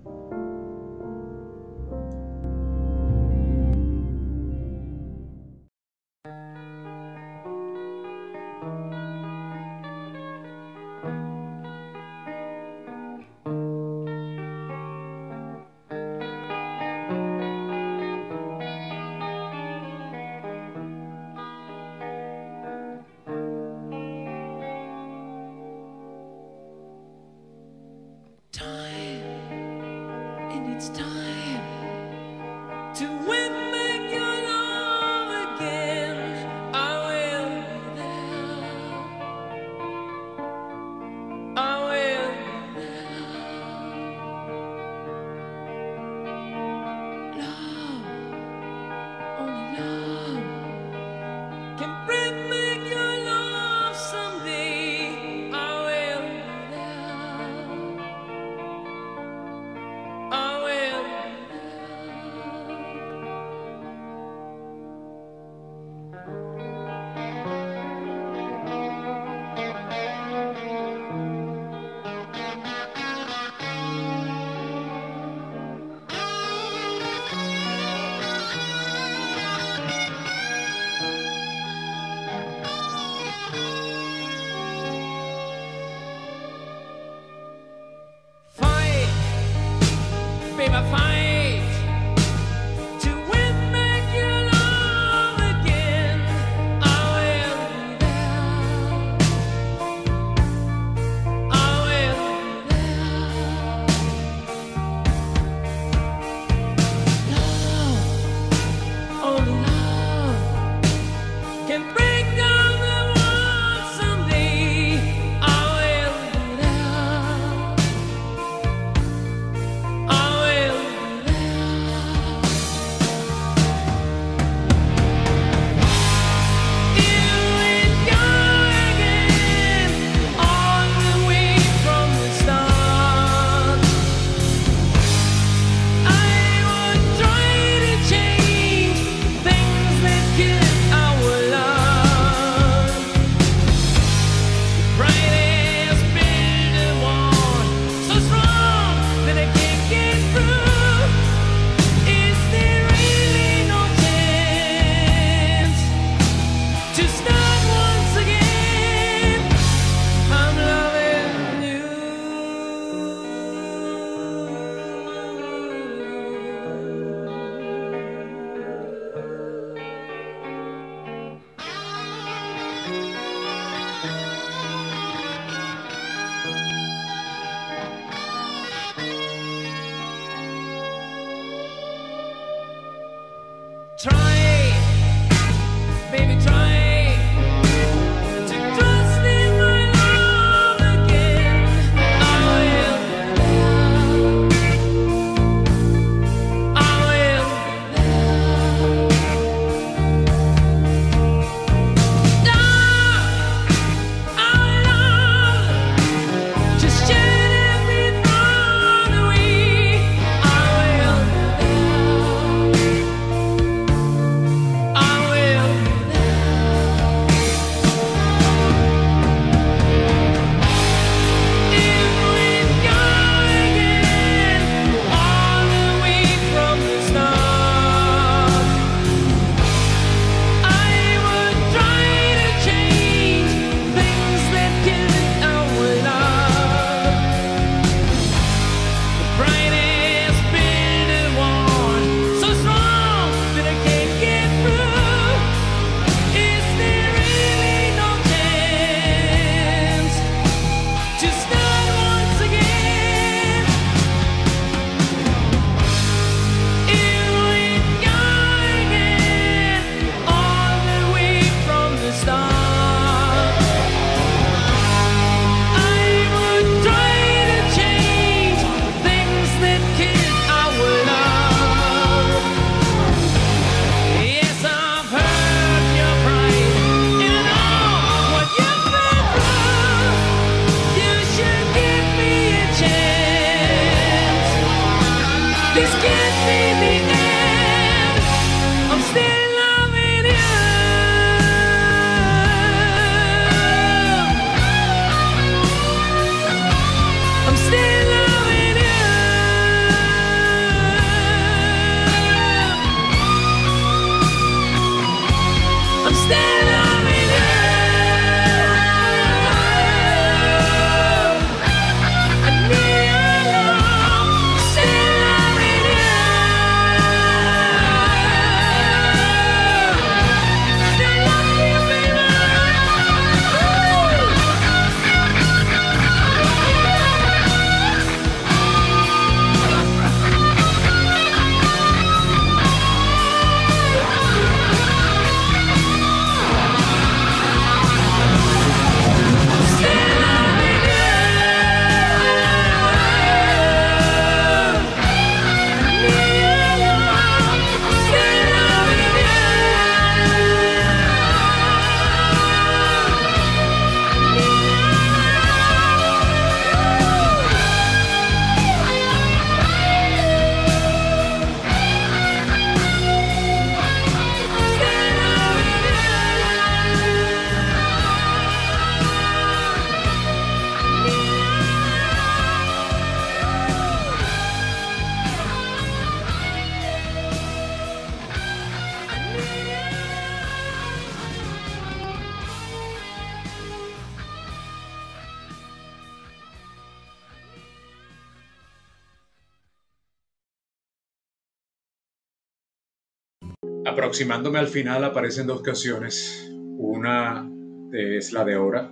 Aproximándome 394.11 394.59
al 394.59 394.67
final 394.67 395.05
aparecen 395.05 395.47
dos 395.47 395.63
canciones. 395.63 396.51
Una 396.79 397.49
es 397.93 398.33
la 398.33 398.45
de 398.45 398.55
ahora. 398.55 398.91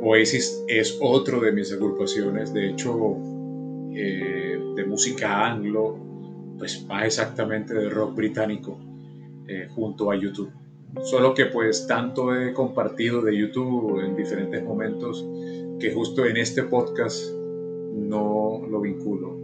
Oasis 0.00 0.64
es 0.66 0.96
otro 1.02 1.40
de 1.40 1.52
mis 1.52 1.70
agrupaciones, 1.74 2.54
de 2.54 2.70
hecho, 2.70 3.18
eh, 3.92 4.58
de 4.76 4.86
música 4.86 5.46
anglo, 5.46 5.98
pues 6.56 6.86
más 6.86 7.04
exactamente 7.04 7.74
de 7.74 7.90
rock 7.90 8.16
británico, 8.16 8.78
eh, 9.46 9.68
junto 9.74 10.10
a 10.10 10.16
YouTube. 10.16 10.52
Solo 11.02 11.34
que 11.34 11.44
pues 11.44 11.86
tanto 11.86 12.34
he 12.34 12.54
compartido 12.54 13.20
de 13.20 13.36
YouTube 13.36 14.00
en 14.00 14.16
diferentes 14.16 14.64
momentos 14.64 15.22
que 15.78 15.92
justo 15.92 16.24
en 16.24 16.38
este 16.38 16.62
podcast 16.62 17.30
no 17.92 18.62
lo 18.70 18.80
vinculo. 18.80 19.36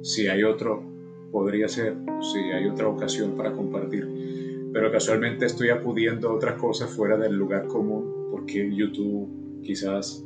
Si 0.00 0.28
hay 0.28 0.44
otro, 0.44 0.97
podría 1.30 1.68
ser, 1.68 1.96
si 2.20 2.38
hay 2.38 2.66
otra 2.66 2.88
ocasión 2.88 3.36
para 3.36 3.52
compartir. 3.52 4.70
Pero 4.72 4.92
casualmente 4.92 5.46
estoy 5.46 5.70
acudiendo 5.70 6.28
a 6.28 6.34
otras 6.34 6.54
cosas 6.60 6.90
fuera 6.90 7.16
del 7.16 7.36
lugar 7.36 7.66
común, 7.66 8.28
porque 8.30 8.70
YouTube 8.74 9.60
quizás 9.62 10.24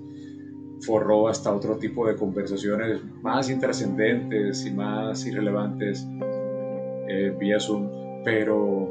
forró 0.81 1.29
hasta 1.29 1.55
otro 1.55 1.77
tipo 1.77 2.07
de 2.07 2.17
conversaciones 2.17 3.01
más 3.23 3.49
intrascendentes 3.51 4.67
y 4.67 4.73
más 4.73 5.25
irrelevantes 5.27 6.07
eh, 7.09 7.35
vía 7.39 7.61
Zoom, 7.61 7.89
pero 8.25 8.89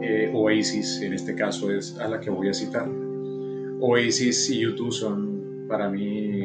eh, 0.00 0.30
Oasis 0.32 1.02
en 1.02 1.12
este 1.12 1.34
caso 1.34 1.72
es 1.72 1.98
a 1.98 2.08
la 2.08 2.20
que 2.20 2.30
voy 2.30 2.48
a 2.48 2.54
citar. 2.54 2.88
Oasis 3.80 4.50
y 4.50 4.60
YouTube 4.60 4.92
son 4.92 5.66
para 5.68 5.88
mí 5.88 6.44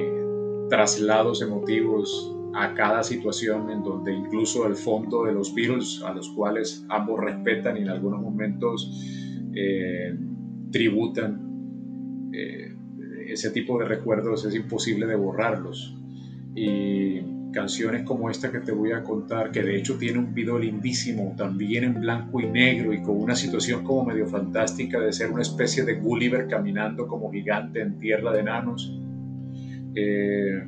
traslados 0.69 1.41
emotivos 1.41 2.35
a 2.53 2.73
cada 2.73 3.03
situación 3.03 3.69
en 3.71 3.83
donde 3.83 4.13
incluso 4.13 4.67
el 4.67 4.75
fondo 4.75 5.25
de 5.25 5.33
los 5.33 5.53
Beatles, 5.53 6.01
a 6.05 6.13
los 6.13 6.29
cuales 6.29 6.85
ambos 6.89 7.19
respetan 7.19 7.77
y 7.77 7.81
en 7.81 7.89
algunos 7.89 8.21
momentos 8.21 8.91
eh, 9.55 10.15
tributan, 10.71 12.31
eh, 12.33 12.75
ese 13.27 13.49
tipo 13.51 13.79
de 13.79 13.85
recuerdos 13.85 14.45
es 14.45 14.55
imposible 14.55 15.07
de 15.07 15.15
borrarlos. 15.15 15.95
Y 16.55 17.21
canciones 17.51 18.03
como 18.03 18.29
esta 18.29 18.51
que 18.51 18.59
te 18.59 18.71
voy 18.71 18.91
a 18.91 19.03
contar, 19.03 19.51
que 19.51 19.63
de 19.63 19.77
hecho 19.77 19.97
tiene 19.97 20.19
un 20.19 20.33
video 20.33 20.59
lindísimo, 20.59 21.33
también 21.37 21.83
en 21.85 22.01
blanco 22.01 22.41
y 22.41 22.47
negro 22.47 22.91
y 22.93 23.01
con 23.01 23.21
una 23.21 23.35
situación 23.35 23.83
como 23.83 24.05
medio 24.05 24.27
fantástica 24.27 24.99
de 24.99 25.13
ser 25.13 25.31
una 25.31 25.43
especie 25.43 25.83
de 25.83 25.95
Gulliver 25.95 26.47
caminando 26.47 27.07
como 27.07 27.31
gigante 27.31 27.81
en 27.81 27.97
tierra 27.99 28.33
de 28.33 28.39
enanos. 28.41 28.99
Eh, 29.95 30.63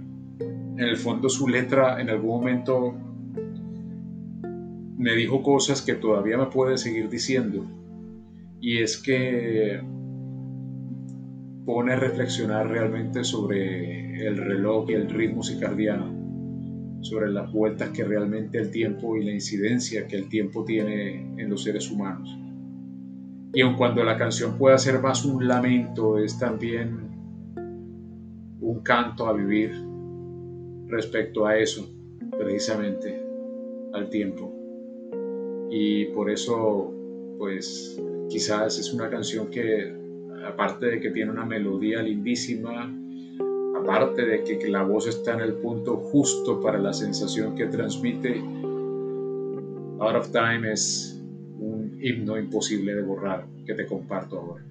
en 0.77 0.83
el 0.83 0.97
fondo 0.97 1.29
su 1.29 1.47
letra 1.47 2.01
en 2.01 2.09
algún 2.09 2.31
momento 2.31 2.93
me 4.97 5.15
dijo 5.15 5.41
cosas 5.41 5.81
que 5.81 5.93
todavía 5.93 6.37
me 6.37 6.47
puede 6.47 6.77
seguir 6.77 7.09
diciendo. 7.09 7.65
Y 8.59 8.79
es 8.79 8.97
que 8.97 9.81
pone 11.65 11.93
a 11.93 11.95
reflexionar 11.95 12.67
realmente 12.67 13.23
sobre 13.23 14.27
el 14.27 14.37
reloj 14.37 14.89
y 14.89 14.93
el 14.93 15.09
ritmo 15.09 15.43
circadiano, 15.43 16.99
sobre 17.01 17.29
las 17.29 17.51
vueltas 17.51 17.89
que 17.89 18.03
realmente 18.03 18.57
el 18.57 18.71
tiempo 18.71 19.15
y 19.15 19.23
la 19.23 19.31
incidencia 19.31 20.07
que 20.07 20.17
el 20.17 20.29
tiempo 20.29 20.65
tiene 20.65 21.35
en 21.37 21.49
los 21.49 21.63
seres 21.63 21.89
humanos. 21.89 22.37
Y 23.53 23.61
aun 23.61 23.75
cuando 23.75 24.03
la 24.03 24.17
canción 24.17 24.57
pueda 24.57 24.77
ser 24.77 24.99
más 25.01 25.23
un 25.23 25.47
lamento, 25.47 26.17
es 26.17 26.37
también 26.37 26.97
un 28.59 28.81
canto 28.83 29.27
a 29.27 29.33
vivir 29.33 29.84
respecto 30.87 31.45
a 31.45 31.57
eso, 31.57 31.87
precisamente, 32.37 33.21
al 33.93 34.09
tiempo. 34.09 34.53
Y 35.69 36.05
por 36.05 36.29
eso, 36.29 36.93
pues, 37.37 37.99
quizás 38.29 38.79
es 38.79 38.93
una 38.93 39.09
canción 39.09 39.47
que, 39.47 39.93
aparte 40.45 40.87
de 40.87 40.99
que 40.99 41.11
tiene 41.11 41.31
una 41.31 41.45
melodía 41.45 42.01
lindísima, 42.01 42.93
aparte 43.77 44.25
de 44.25 44.43
que, 44.43 44.67
la 44.67 44.83
voz 44.83 45.07
está 45.07 45.33
en 45.33 45.41
el 45.41 45.53
punto 45.53 45.97
justo 45.97 46.61
para 46.61 46.77
la 46.77 46.93
sensación 46.93 47.55
que 47.55 47.65
transmite, 47.67 48.41
Out 49.99 50.15
of 50.15 50.31
Time 50.31 50.71
es 50.71 51.23
himno 52.01 52.37
imposible 52.37 52.93
de 52.93 53.01
borrar 53.01 53.45
que 53.65 53.73
te 53.73 53.85
comparto 53.85 54.39
ahora. 54.39 54.63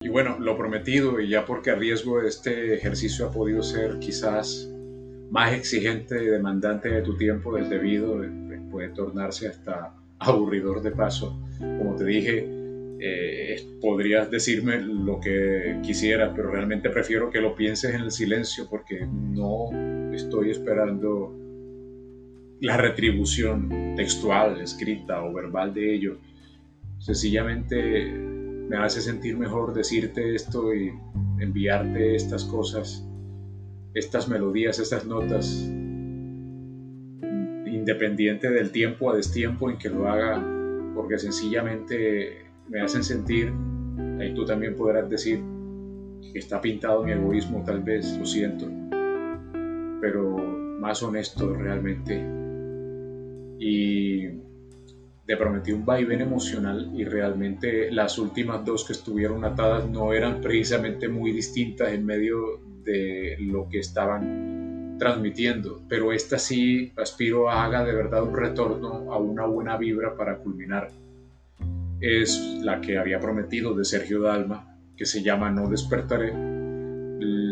Y 0.00 0.10
bueno, 0.10 0.38
lo 0.38 0.56
prometido, 0.56 1.18
y 1.18 1.28
ya 1.28 1.44
porque 1.44 1.72
a 1.72 1.74
riesgo 1.74 2.22
este 2.22 2.72
ejercicio 2.72 3.26
ha 3.26 3.32
podido 3.32 3.64
ser 3.64 3.98
quizás 3.98 4.70
más 5.28 5.52
exigente 5.52 6.22
y 6.22 6.26
demandante 6.26 6.88
de 6.88 7.02
tu 7.02 7.16
tiempo 7.16 7.56
del 7.56 7.68
debido, 7.68 8.20
de, 8.20 8.28
puede 8.70 8.90
tornarse 8.90 9.48
hasta 9.48 9.96
aburridor 10.20 10.82
de 10.82 10.92
paso. 10.92 11.36
Como 11.58 11.96
te 11.96 12.04
dije, 12.04 12.46
eh, 13.00 13.60
podrías 13.80 14.30
decirme 14.30 14.80
lo 14.80 15.18
que 15.18 15.80
quisiera, 15.82 16.32
pero 16.32 16.52
realmente 16.52 16.90
prefiero 16.90 17.28
que 17.30 17.40
lo 17.40 17.56
pienses 17.56 17.92
en 17.92 18.02
el 18.02 18.12
silencio 18.12 18.68
porque 18.70 19.04
no 19.04 19.70
estoy 20.14 20.50
esperando 20.50 21.34
la 22.60 22.76
retribución 22.76 23.94
textual, 23.96 24.60
escrita 24.60 25.24
o 25.24 25.32
verbal 25.32 25.74
de 25.74 25.92
ello. 25.92 26.18
Sencillamente 27.00 28.37
me 28.68 28.76
hace 28.76 29.00
sentir 29.00 29.36
mejor 29.36 29.72
decirte 29.72 30.34
esto 30.34 30.74
y 30.74 30.92
enviarte 31.40 32.14
estas 32.14 32.44
cosas, 32.44 33.06
estas 33.94 34.28
melodías, 34.28 34.78
estas 34.78 35.06
notas, 35.06 35.68
independiente 37.66 38.50
del 38.50 38.70
tiempo 38.70 39.10
a 39.10 39.16
destiempo 39.16 39.70
en 39.70 39.78
que 39.78 39.88
lo 39.88 40.08
haga, 40.08 40.44
porque 40.94 41.18
sencillamente 41.18 42.46
me 42.68 42.80
hacen 42.80 43.02
sentir, 43.02 43.52
ahí 44.20 44.34
tú 44.34 44.44
también 44.44 44.76
podrás 44.76 45.08
decir 45.08 45.40
que 46.32 46.38
está 46.38 46.60
pintado 46.60 47.02
mi 47.02 47.12
egoísmo, 47.12 47.64
tal 47.64 47.82
vez, 47.82 48.18
lo 48.18 48.26
siento, 48.26 48.66
pero 50.00 50.36
más 50.80 51.02
honesto 51.02 51.54
realmente. 51.54 52.22
Y 53.58 54.28
te 55.28 55.36
prometí 55.36 55.72
un 55.72 55.84
vaivén 55.84 56.22
emocional 56.22 56.90
y 56.94 57.04
realmente 57.04 57.92
las 57.92 58.16
últimas 58.16 58.64
dos 58.64 58.86
que 58.86 58.94
estuvieron 58.94 59.44
atadas 59.44 59.86
no 59.86 60.14
eran 60.14 60.40
precisamente 60.40 61.06
muy 61.06 61.32
distintas 61.32 61.92
en 61.92 62.06
medio 62.06 62.62
de 62.82 63.36
lo 63.38 63.68
que 63.68 63.78
estaban 63.78 64.96
transmitiendo, 64.98 65.82
pero 65.86 66.14
esta 66.14 66.38
sí 66.38 66.94
aspiro 66.96 67.50
a 67.50 67.62
haga 67.62 67.84
de 67.84 67.92
verdad 67.92 68.22
un 68.22 68.34
retorno 68.34 69.12
a 69.12 69.18
una 69.18 69.44
buena 69.44 69.76
vibra 69.76 70.16
para 70.16 70.38
culminar. 70.38 70.88
Es 72.00 72.40
la 72.62 72.80
que 72.80 72.96
había 72.96 73.20
prometido 73.20 73.74
de 73.74 73.84
Sergio 73.84 74.22
Dalma, 74.22 74.78
que 74.96 75.04
se 75.04 75.22
llama 75.22 75.50
No 75.50 75.68
despertaré, 75.68 76.32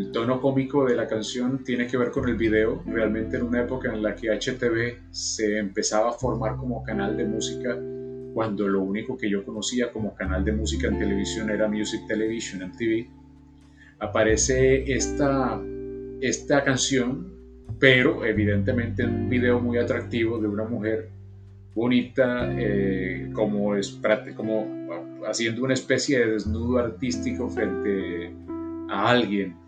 el 0.07 0.13
tono 0.13 0.39
cómico 0.39 0.85
de 0.85 0.95
la 0.95 1.05
canción 1.05 1.65
tiene 1.65 1.85
que 1.85 1.97
ver 1.97 2.11
con 2.11 2.29
el 2.29 2.35
video, 2.35 2.81
realmente 2.85 3.35
en 3.35 3.43
una 3.43 3.63
época 3.63 3.93
en 3.93 4.01
la 4.01 4.15
que 4.15 4.29
HTV 4.29 5.11
se 5.11 5.57
empezaba 5.57 6.11
a 6.11 6.13
formar 6.13 6.55
como 6.55 6.81
canal 6.81 7.17
de 7.17 7.25
música, 7.25 7.77
cuando 8.33 8.69
lo 8.69 8.83
único 8.83 9.17
que 9.17 9.29
yo 9.29 9.43
conocía 9.43 9.91
como 9.91 10.15
canal 10.15 10.45
de 10.45 10.53
música 10.53 10.87
en 10.87 10.97
televisión 10.97 11.49
era 11.49 11.67
Music 11.67 11.99
Television 12.07 12.69
MTV, 12.69 13.05
aparece 13.99 14.89
esta, 14.93 15.61
esta 16.21 16.63
canción, 16.63 17.33
pero 17.77 18.23
evidentemente 18.23 19.03
en 19.03 19.13
un 19.13 19.29
video 19.29 19.59
muy 19.59 19.77
atractivo 19.77 20.39
de 20.39 20.47
una 20.47 20.63
mujer 20.63 21.09
bonita, 21.75 22.49
eh, 22.57 23.29
como, 23.33 23.75
es, 23.75 23.99
como 24.37 24.87
haciendo 25.27 25.65
una 25.65 25.73
especie 25.73 26.19
de 26.19 26.31
desnudo 26.31 26.77
artístico 26.77 27.49
frente 27.49 28.31
a 28.89 29.09
alguien 29.09 29.66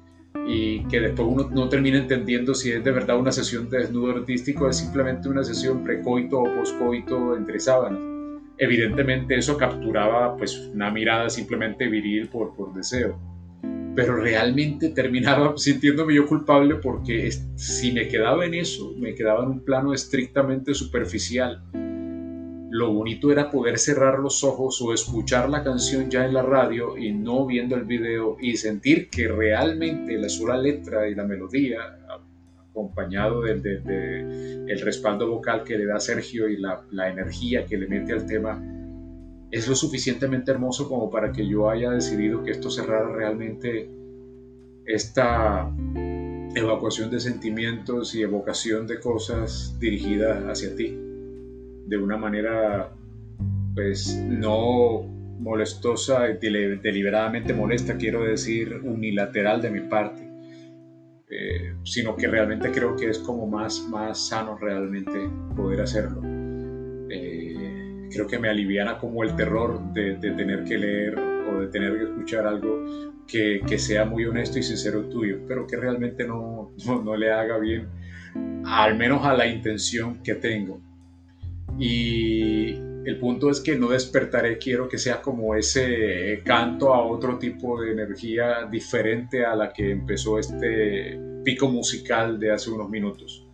y 0.52 0.84
que 0.86 1.00
después 1.00 1.28
uno 1.30 1.48
no 1.52 1.70
termina 1.70 2.00
entendiendo 2.00 2.56
si 2.56 2.72
es 2.72 2.84
de 2.84 2.92
verdad 2.92 3.20
una 3.20 3.32
sesión 3.32 3.70
de 3.70 3.80
desnudo 3.80 4.14
artístico 4.14 4.68
es 4.68 4.78
simplemente 4.78 5.30
una 5.30 5.44
sesión 5.44 5.84
precoito 5.84 6.40
o 6.40 6.56
poscoito 6.56 7.38
entre 7.38 7.60
sábanas. 7.60 8.02
Evidentemente 8.58 9.38
eso 9.38 9.56
capturaba 9.58 10.36
pues 10.36 10.58
una 10.74 10.90
mirada 10.90 11.30
simplemente 11.30 11.88
viril 11.88 12.30
por, 12.30 12.56
por 12.56 12.74
deseo, 12.74 13.20
pero 13.96 14.16
realmente 14.16 14.90
terminaba 14.90 15.54
sintiéndome 15.56 16.16
yo 16.16 16.26
culpable 16.26 16.76
porque 16.78 17.30
si 17.56 17.92
me 17.92 18.08
quedaba 18.08 18.44
en 18.44 18.56
eso, 18.56 18.96
me 18.98 19.14
quedaba 19.14 19.44
en 19.44 19.52
un 19.52 19.64
plano 19.64 19.94
estrictamente 19.94 20.74
superficial 20.74 21.64
lo 22.80 22.94
bonito 22.94 23.30
era 23.30 23.52
poder 23.52 23.78
cerrar 23.78 24.20
los 24.20 24.42
ojos 24.46 24.82
o 24.82 24.94
escuchar 24.94 25.50
la 25.50 25.64
canción 25.66 26.10
ya 26.10 26.26
en 26.26 26.34
la 26.34 26.42
radio 26.42 26.98
y 26.98 27.12
no 27.12 27.46
viendo 27.46 27.76
el 27.76 27.84
video 27.84 28.38
y 28.40 28.56
sentir 28.56 29.10
que 29.10 29.28
realmente 29.28 30.18
la 30.18 30.30
sola 30.30 30.58
letra 30.58 31.10
y 31.10 31.14
la 31.14 31.26
melodía, 31.26 31.80
acompañado 32.58 33.42
del 33.42 33.62
de, 33.62 34.64
el 34.72 34.80
respaldo 34.80 35.30
vocal 35.30 35.66
que 35.66 35.78
le 35.78 35.88
da 35.88 36.00
Sergio 36.00 36.48
y 36.48 36.56
la, 36.56 36.82
la 36.92 37.10
energía 37.10 37.66
que 37.66 37.78
le 37.78 37.88
mete 37.88 38.14
al 38.14 38.26
tema, 38.26 38.64
es 39.52 39.68
lo 39.68 39.76
suficientemente 39.76 40.52
hermoso 40.52 40.88
como 40.88 41.12
para 41.12 41.34
que 41.34 41.46
yo 41.46 41.70
haya 41.70 41.92
decidido 41.92 42.44
que 42.44 42.52
esto 42.52 42.70
cerrara 42.70 43.14
realmente 43.14 43.90
esta 44.86 45.70
evacuación 46.56 47.12
de 47.12 47.20
sentimientos 47.20 48.16
y 48.16 48.22
evocación 48.22 48.88
de 48.88 49.02
cosas 49.02 49.78
dirigidas 49.80 50.46
hacia 50.46 50.74
ti 50.78 51.09
de 51.90 51.98
una 51.98 52.18
manera 52.18 52.92
pues 53.74 54.16
no 54.16 55.02
molestosa, 55.40 56.28
deliberadamente 56.28 57.54
molesta, 57.54 57.98
quiero 57.98 58.24
decir 58.24 58.82
unilateral 58.84 59.62
de 59.62 59.70
mi 59.72 59.80
parte, 59.82 60.30
eh, 61.30 61.76
sino 61.84 62.16
que 62.16 62.28
realmente 62.28 62.72
creo 62.72 62.96
que 62.96 63.10
es 63.10 63.20
como 63.20 63.48
más, 63.48 63.88
más 63.90 64.28
sano 64.28 64.58
realmente 64.58 65.30
poder 65.56 65.82
hacerlo. 65.82 66.22
Eh, 67.10 68.10
creo 68.12 68.28
que 68.28 68.38
me 68.38 68.50
aliviana 68.50 68.98
como 68.98 69.24
el 69.24 69.36
terror 69.36 69.94
de, 69.94 70.16
tener 70.16 70.66
que 70.66 70.78
leer 70.78 71.18
o 71.18 71.62
de 71.62 71.68
tener 71.68 71.98
que 71.98 72.04
escuchar 72.04 72.46
algo 72.46 73.24
que, 73.26 73.62
que, 73.66 73.80
sea 73.80 74.06
muy 74.06 74.26
honesto 74.26 74.60
y 74.60 74.64
sincero 74.64 75.06
tuyo, 75.06 75.40
pero 75.48 75.66
que 75.66 75.78
realmente 75.78 76.28
no, 76.28 76.74
no, 76.86 77.02
no 77.02 77.16
le 77.16 77.32
haga 77.32 77.58
bien, 77.60 77.88
al 78.66 78.98
menos 78.98 79.26
a 79.26 79.34
la 79.34 79.48
intención 79.48 80.22
que 80.22 80.36
tengo. 80.36 80.89
Y 81.80 82.72
el 83.06 83.18
punto 83.18 83.50
es 83.50 83.62
que 83.62 83.78
no 83.78 83.90
despertaré, 83.90 84.58
quiero 84.58 84.90
que 84.90 84.98
sea 84.98 85.22
como 85.22 85.56
ese 85.56 86.42
canto 86.44 86.94
a 86.94 87.02
otro 87.06 87.40
tipo 87.40 87.82
de 87.82 87.94
energía 87.94 88.68
diferente 88.70 89.46
a 89.46 89.56
la 89.56 89.72
que 89.72 89.92
empezó 89.92 90.38
este 90.38 91.18
pico 91.44 91.70
musical 91.70 92.40
de 92.40 92.52
hace 92.52 92.70
unos 92.70 92.90
minutos. 92.90 93.48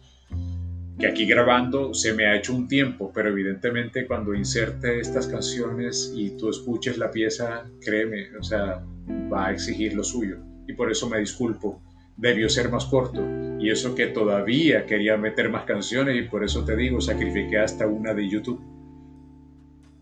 Que 0.97 1.07
aquí 1.07 1.27
grabando 1.27 1.93
se 1.93 2.13
me 2.13 2.25
ha 2.25 2.35
hecho 2.35 2.55
un 2.55 2.67
tiempo, 2.67 3.11
pero 3.13 3.29
evidentemente 3.29 4.07
cuando 4.07 4.33
inserte 4.33 4.99
estas 4.99 5.27
canciones 5.27 6.11
y 6.15 6.35
tú 6.37 6.49
escuches 6.49 6.97
la 6.97 7.11
pieza, 7.11 7.69
créeme, 7.81 8.35
o 8.39 8.43
sea, 8.43 8.83
va 9.31 9.47
a 9.47 9.51
exigir 9.51 9.93
lo 9.93 10.03
suyo. 10.03 10.37
Y 10.67 10.73
por 10.73 10.89
eso 10.89 11.07
me 11.09 11.19
disculpo, 11.19 11.81
debió 12.17 12.49
ser 12.49 12.69
más 12.69 12.85
corto 12.85 13.21
y 13.59 13.69
eso 13.69 13.95
que 13.95 14.07
todavía 14.07 14.85
quería 14.85 15.17
meter 15.17 15.49
más 15.49 15.63
canciones 15.63 16.15
y 16.17 16.27
por 16.27 16.43
eso 16.43 16.63
te 16.63 16.75
digo, 16.75 17.01
sacrifiqué 17.01 17.57
hasta 17.57 17.87
una 17.87 18.13
de 18.13 18.29
YouTube. 18.29 18.61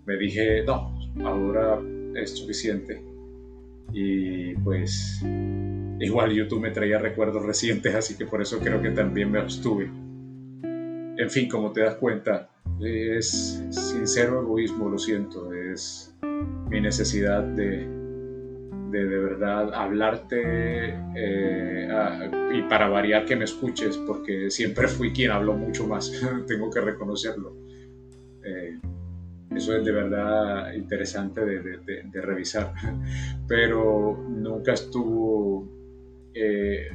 Me 0.05 0.17
dije, 0.17 0.63
no, 0.63 0.93
ahora 1.23 1.79
es 2.15 2.37
suficiente. 2.37 3.01
Y 3.93 4.55
pues 4.55 5.23
igual 5.99 6.33
YouTube 6.33 6.61
me 6.61 6.71
traía 6.71 6.97
recuerdos 6.97 7.45
recientes, 7.45 7.93
así 7.95 8.17
que 8.17 8.25
por 8.25 8.41
eso 8.41 8.59
creo 8.59 8.81
que 8.81 8.89
también 8.89 9.31
me 9.31 9.39
abstuve. 9.39 9.85
En 10.65 11.29
fin, 11.29 11.47
como 11.47 11.71
te 11.71 11.81
das 11.81 11.95
cuenta, 11.95 12.49
es 12.81 13.63
sincero 13.69 14.41
egoísmo, 14.41 14.89
lo 14.89 14.97
siento, 14.97 15.53
es 15.53 16.13
mi 16.69 16.81
necesidad 16.81 17.43
de 17.43 18.02
de, 18.93 19.05
verdad 19.05 19.73
hablarte 19.73 20.93
eh, 21.15 21.87
y 22.53 22.61
para 22.63 22.87
variar 22.87 23.25
que 23.25 23.35
me 23.35 23.45
escuches, 23.45 23.97
porque 23.97 24.49
siempre 24.49 24.87
fui 24.87 25.11
quien 25.11 25.31
habló 25.31 25.53
mucho 25.53 25.87
más, 25.87 26.11
tengo 26.47 26.69
que 26.69 26.81
reconocerlo. 26.81 27.55
Eh, 28.43 28.79
eso 29.55 29.75
es 29.75 29.85
de 29.85 29.91
verdad 29.91 30.73
interesante 30.73 31.45
de, 31.45 32.21
revisar, 32.21 32.73
pero 33.47 34.17
nunca 34.29 34.73
estuvo, 34.73 35.67
eh, 36.33 36.89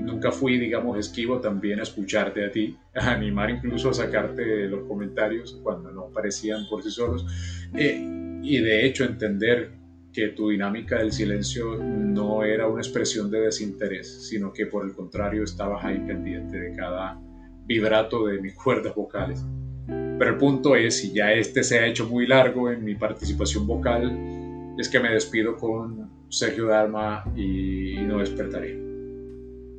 nunca 0.00 0.30
fui, 0.30 0.58
digamos, 0.58 0.98
esquivo 0.98 1.40
también 1.40 1.80
a 1.80 1.84
escucharte 1.84 2.44
a 2.44 2.50
ti, 2.50 2.76
a 2.94 3.10
animar 3.12 3.50
incluso 3.50 3.90
a 3.90 3.94
sacarte 3.94 4.66
los 4.66 4.86
comentarios 4.88 5.58
cuando 5.62 5.92
no 5.92 6.06
parecían 6.12 6.68
por 6.68 6.82
sí 6.82 6.90
solos, 6.90 7.24
y 7.72 8.60
de 8.60 8.86
hecho 8.86 9.04
entender 9.04 9.77
que 10.12 10.28
tu 10.28 10.50
dinámica 10.50 10.98
del 10.98 11.12
silencio 11.12 11.76
no 11.76 12.42
era 12.44 12.66
una 12.66 12.80
expresión 12.80 13.30
de 13.30 13.40
desinterés, 13.40 14.28
sino 14.28 14.52
que 14.52 14.66
por 14.66 14.84
el 14.84 14.94
contrario 14.94 15.44
estabas 15.44 15.84
ahí 15.84 15.98
pendiente 15.98 16.58
de 16.58 16.76
cada 16.76 17.20
vibrato 17.66 18.26
de 18.26 18.40
mis 18.40 18.54
cuerdas 18.54 18.94
vocales. 18.94 19.44
Pero 19.86 20.30
el 20.30 20.36
punto 20.36 20.74
es, 20.74 20.98
si 20.98 21.12
ya 21.12 21.32
este 21.32 21.62
se 21.62 21.78
ha 21.78 21.86
hecho 21.86 22.06
muy 22.06 22.26
largo 22.26 22.70
en 22.70 22.84
mi 22.84 22.94
participación 22.94 23.66
vocal, 23.66 24.74
es 24.78 24.88
que 24.88 25.00
me 25.00 25.10
despido 25.10 25.56
con 25.56 26.10
Sergio 26.28 26.66
Dalma 26.66 27.24
y 27.36 27.96
no 28.02 28.18
despertaré. 28.18 28.76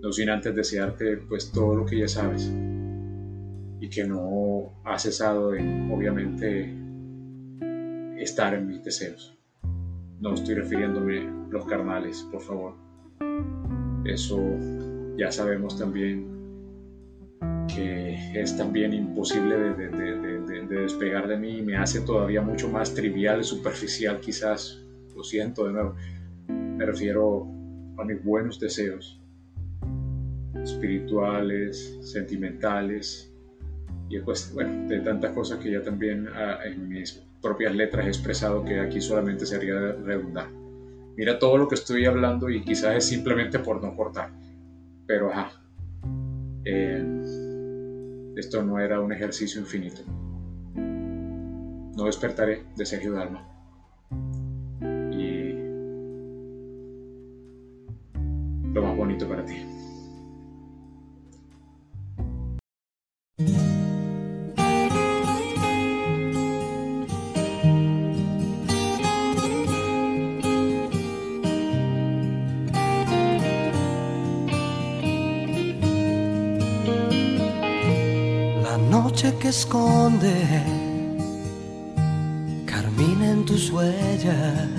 No 0.01 0.11
sin 0.11 0.29
antes 0.29 0.55
desearte 0.55 1.17
pues 1.17 1.51
todo 1.51 1.75
lo 1.75 1.85
que 1.85 1.99
ya 1.99 2.07
sabes 2.07 2.49
y 3.81 3.89
que 3.89 4.05
no 4.05 4.81
ha 4.83 4.97
cesado 4.99 5.53
en 5.55 5.91
obviamente 5.91 6.73
estar 8.17 8.53
en 8.53 8.67
mis 8.67 8.83
deseos. 8.83 9.38
No 10.19 10.33
estoy 10.33 10.55
refiriéndome 10.55 11.29
los 11.49 11.65
carnales, 11.65 12.27
por 12.31 12.41
favor. 12.41 12.73
Eso 14.05 14.39
ya 15.17 15.31
sabemos 15.31 15.77
también 15.77 16.27
que 17.67 18.09
que 18.31 18.41
es 18.41 18.55
también 18.55 18.93
imposible 18.93 19.55
de, 19.57 20.67
despegar 20.67 21.27
de 21.27 21.37
mí 21.37 21.57
y 21.57 21.61
me 21.61 21.77
hace 21.77 22.01
todavía 22.01 22.41
mucho 22.41 22.69
más 22.69 22.93
trivial, 22.93 23.43
superficial 23.43 24.19
quizás, 24.19 24.83
lo 25.15 25.23
siento 25.23 25.65
de 25.65 25.73
nuevo, 25.73 25.95
me 26.47 26.85
refiero 26.85 27.47
a 27.97 28.03
mis 28.03 28.23
buenos 28.23 28.59
deseos 28.59 29.19
espirituales, 30.63 31.97
sentimentales 32.01 33.33
y 34.09 34.19
pues, 34.19 34.51
bueno, 34.53 34.87
de 34.87 34.99
tantas 34.99 35.31
cosas 35.33 35.59
que 35.59 35.71
ya 35.71 35.81
también 35.81 36.27
ah, 36.27 36.59
en 36.65 36.87
mis 36.87 37.23
propias 37.41 37.73
letras 37.75 38.05
he 38.05 38.09
expresado 38.09 38.63
que 38.63 38.79
aquí 38.79 39.01
solamente 39.01 39.45
sería 39.45 39.75
redundar. 39.93 40.49
Mira 41.15 41.39
todo 41.39 41.57
lo 41.57 41.67
que 41.67 41.75
estoy 41.75 42.05
hablando 42.05 42.49
y 42.49 42.63
quizás 42.63 42.95
es 42.95 43.05
simplemente 43.05 43.59
por 43.59 43.83
no 43.83 43.95
cortar, 43.95 44.31
pero 45.05 45.31
ajá. 45.31 45.51
Eh, 46.65 47.03
esto 48.35 48.63
no 48.63 48.79
era 48.79 49.01
un 49.01 49.11
ejercicio 49.11 49.59
infinito. 49.59 50.01
No 50.75 52.05
despertaré 52.05 52.63
de 52.77 52.85
Sergio 52.85 53.13
Dalma. 53.13 53.45
Y 55.11 55.53
lo 58.73 58.81
más 58.81 58.95
bonito 58.95 59.27
para 59.27 59.43
ti. 59.45 59.55
Esconde 79.49 80.35
carmina 82.67 83.31
en 83.31 83.45
tus 83.45 83.71
huellas. 83.71 84.69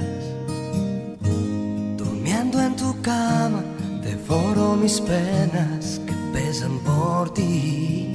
Durmiendo 1.96 2.60
en 2.60 2.76
tu 2.76 2.94
cama, 3.02 3.64
devoro 4.02 4.76
mis 4.76 5.00
penas 5.00 6.00
que 6.06 6.14
pesan 6.32 6.78
por 6.80 7.34
ti. 7.34 8.14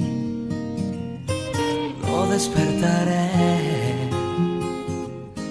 No 2.02 2.26
despertaré 2.28 3.30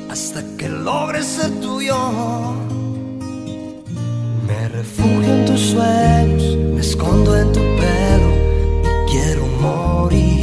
hasta 0.10 0.42
que 0.58 0.68
logres 0.70 1.26
ser 1.26 1.52
tuyo. 1.62 2.00
Me 4.48 4.70
refugio 4.70 5.36
en 5.36 5.46
tus 5.46 5.62
sueños, 5.72 6.58
me 6.74 6.82
escondo 6.82 7.38
en 7.38 7.54
tu 7.54 7.60
pelo 7.60 8.30
y 8.82 9.12
quiero 9.12 9.46
morir 9.62 10.35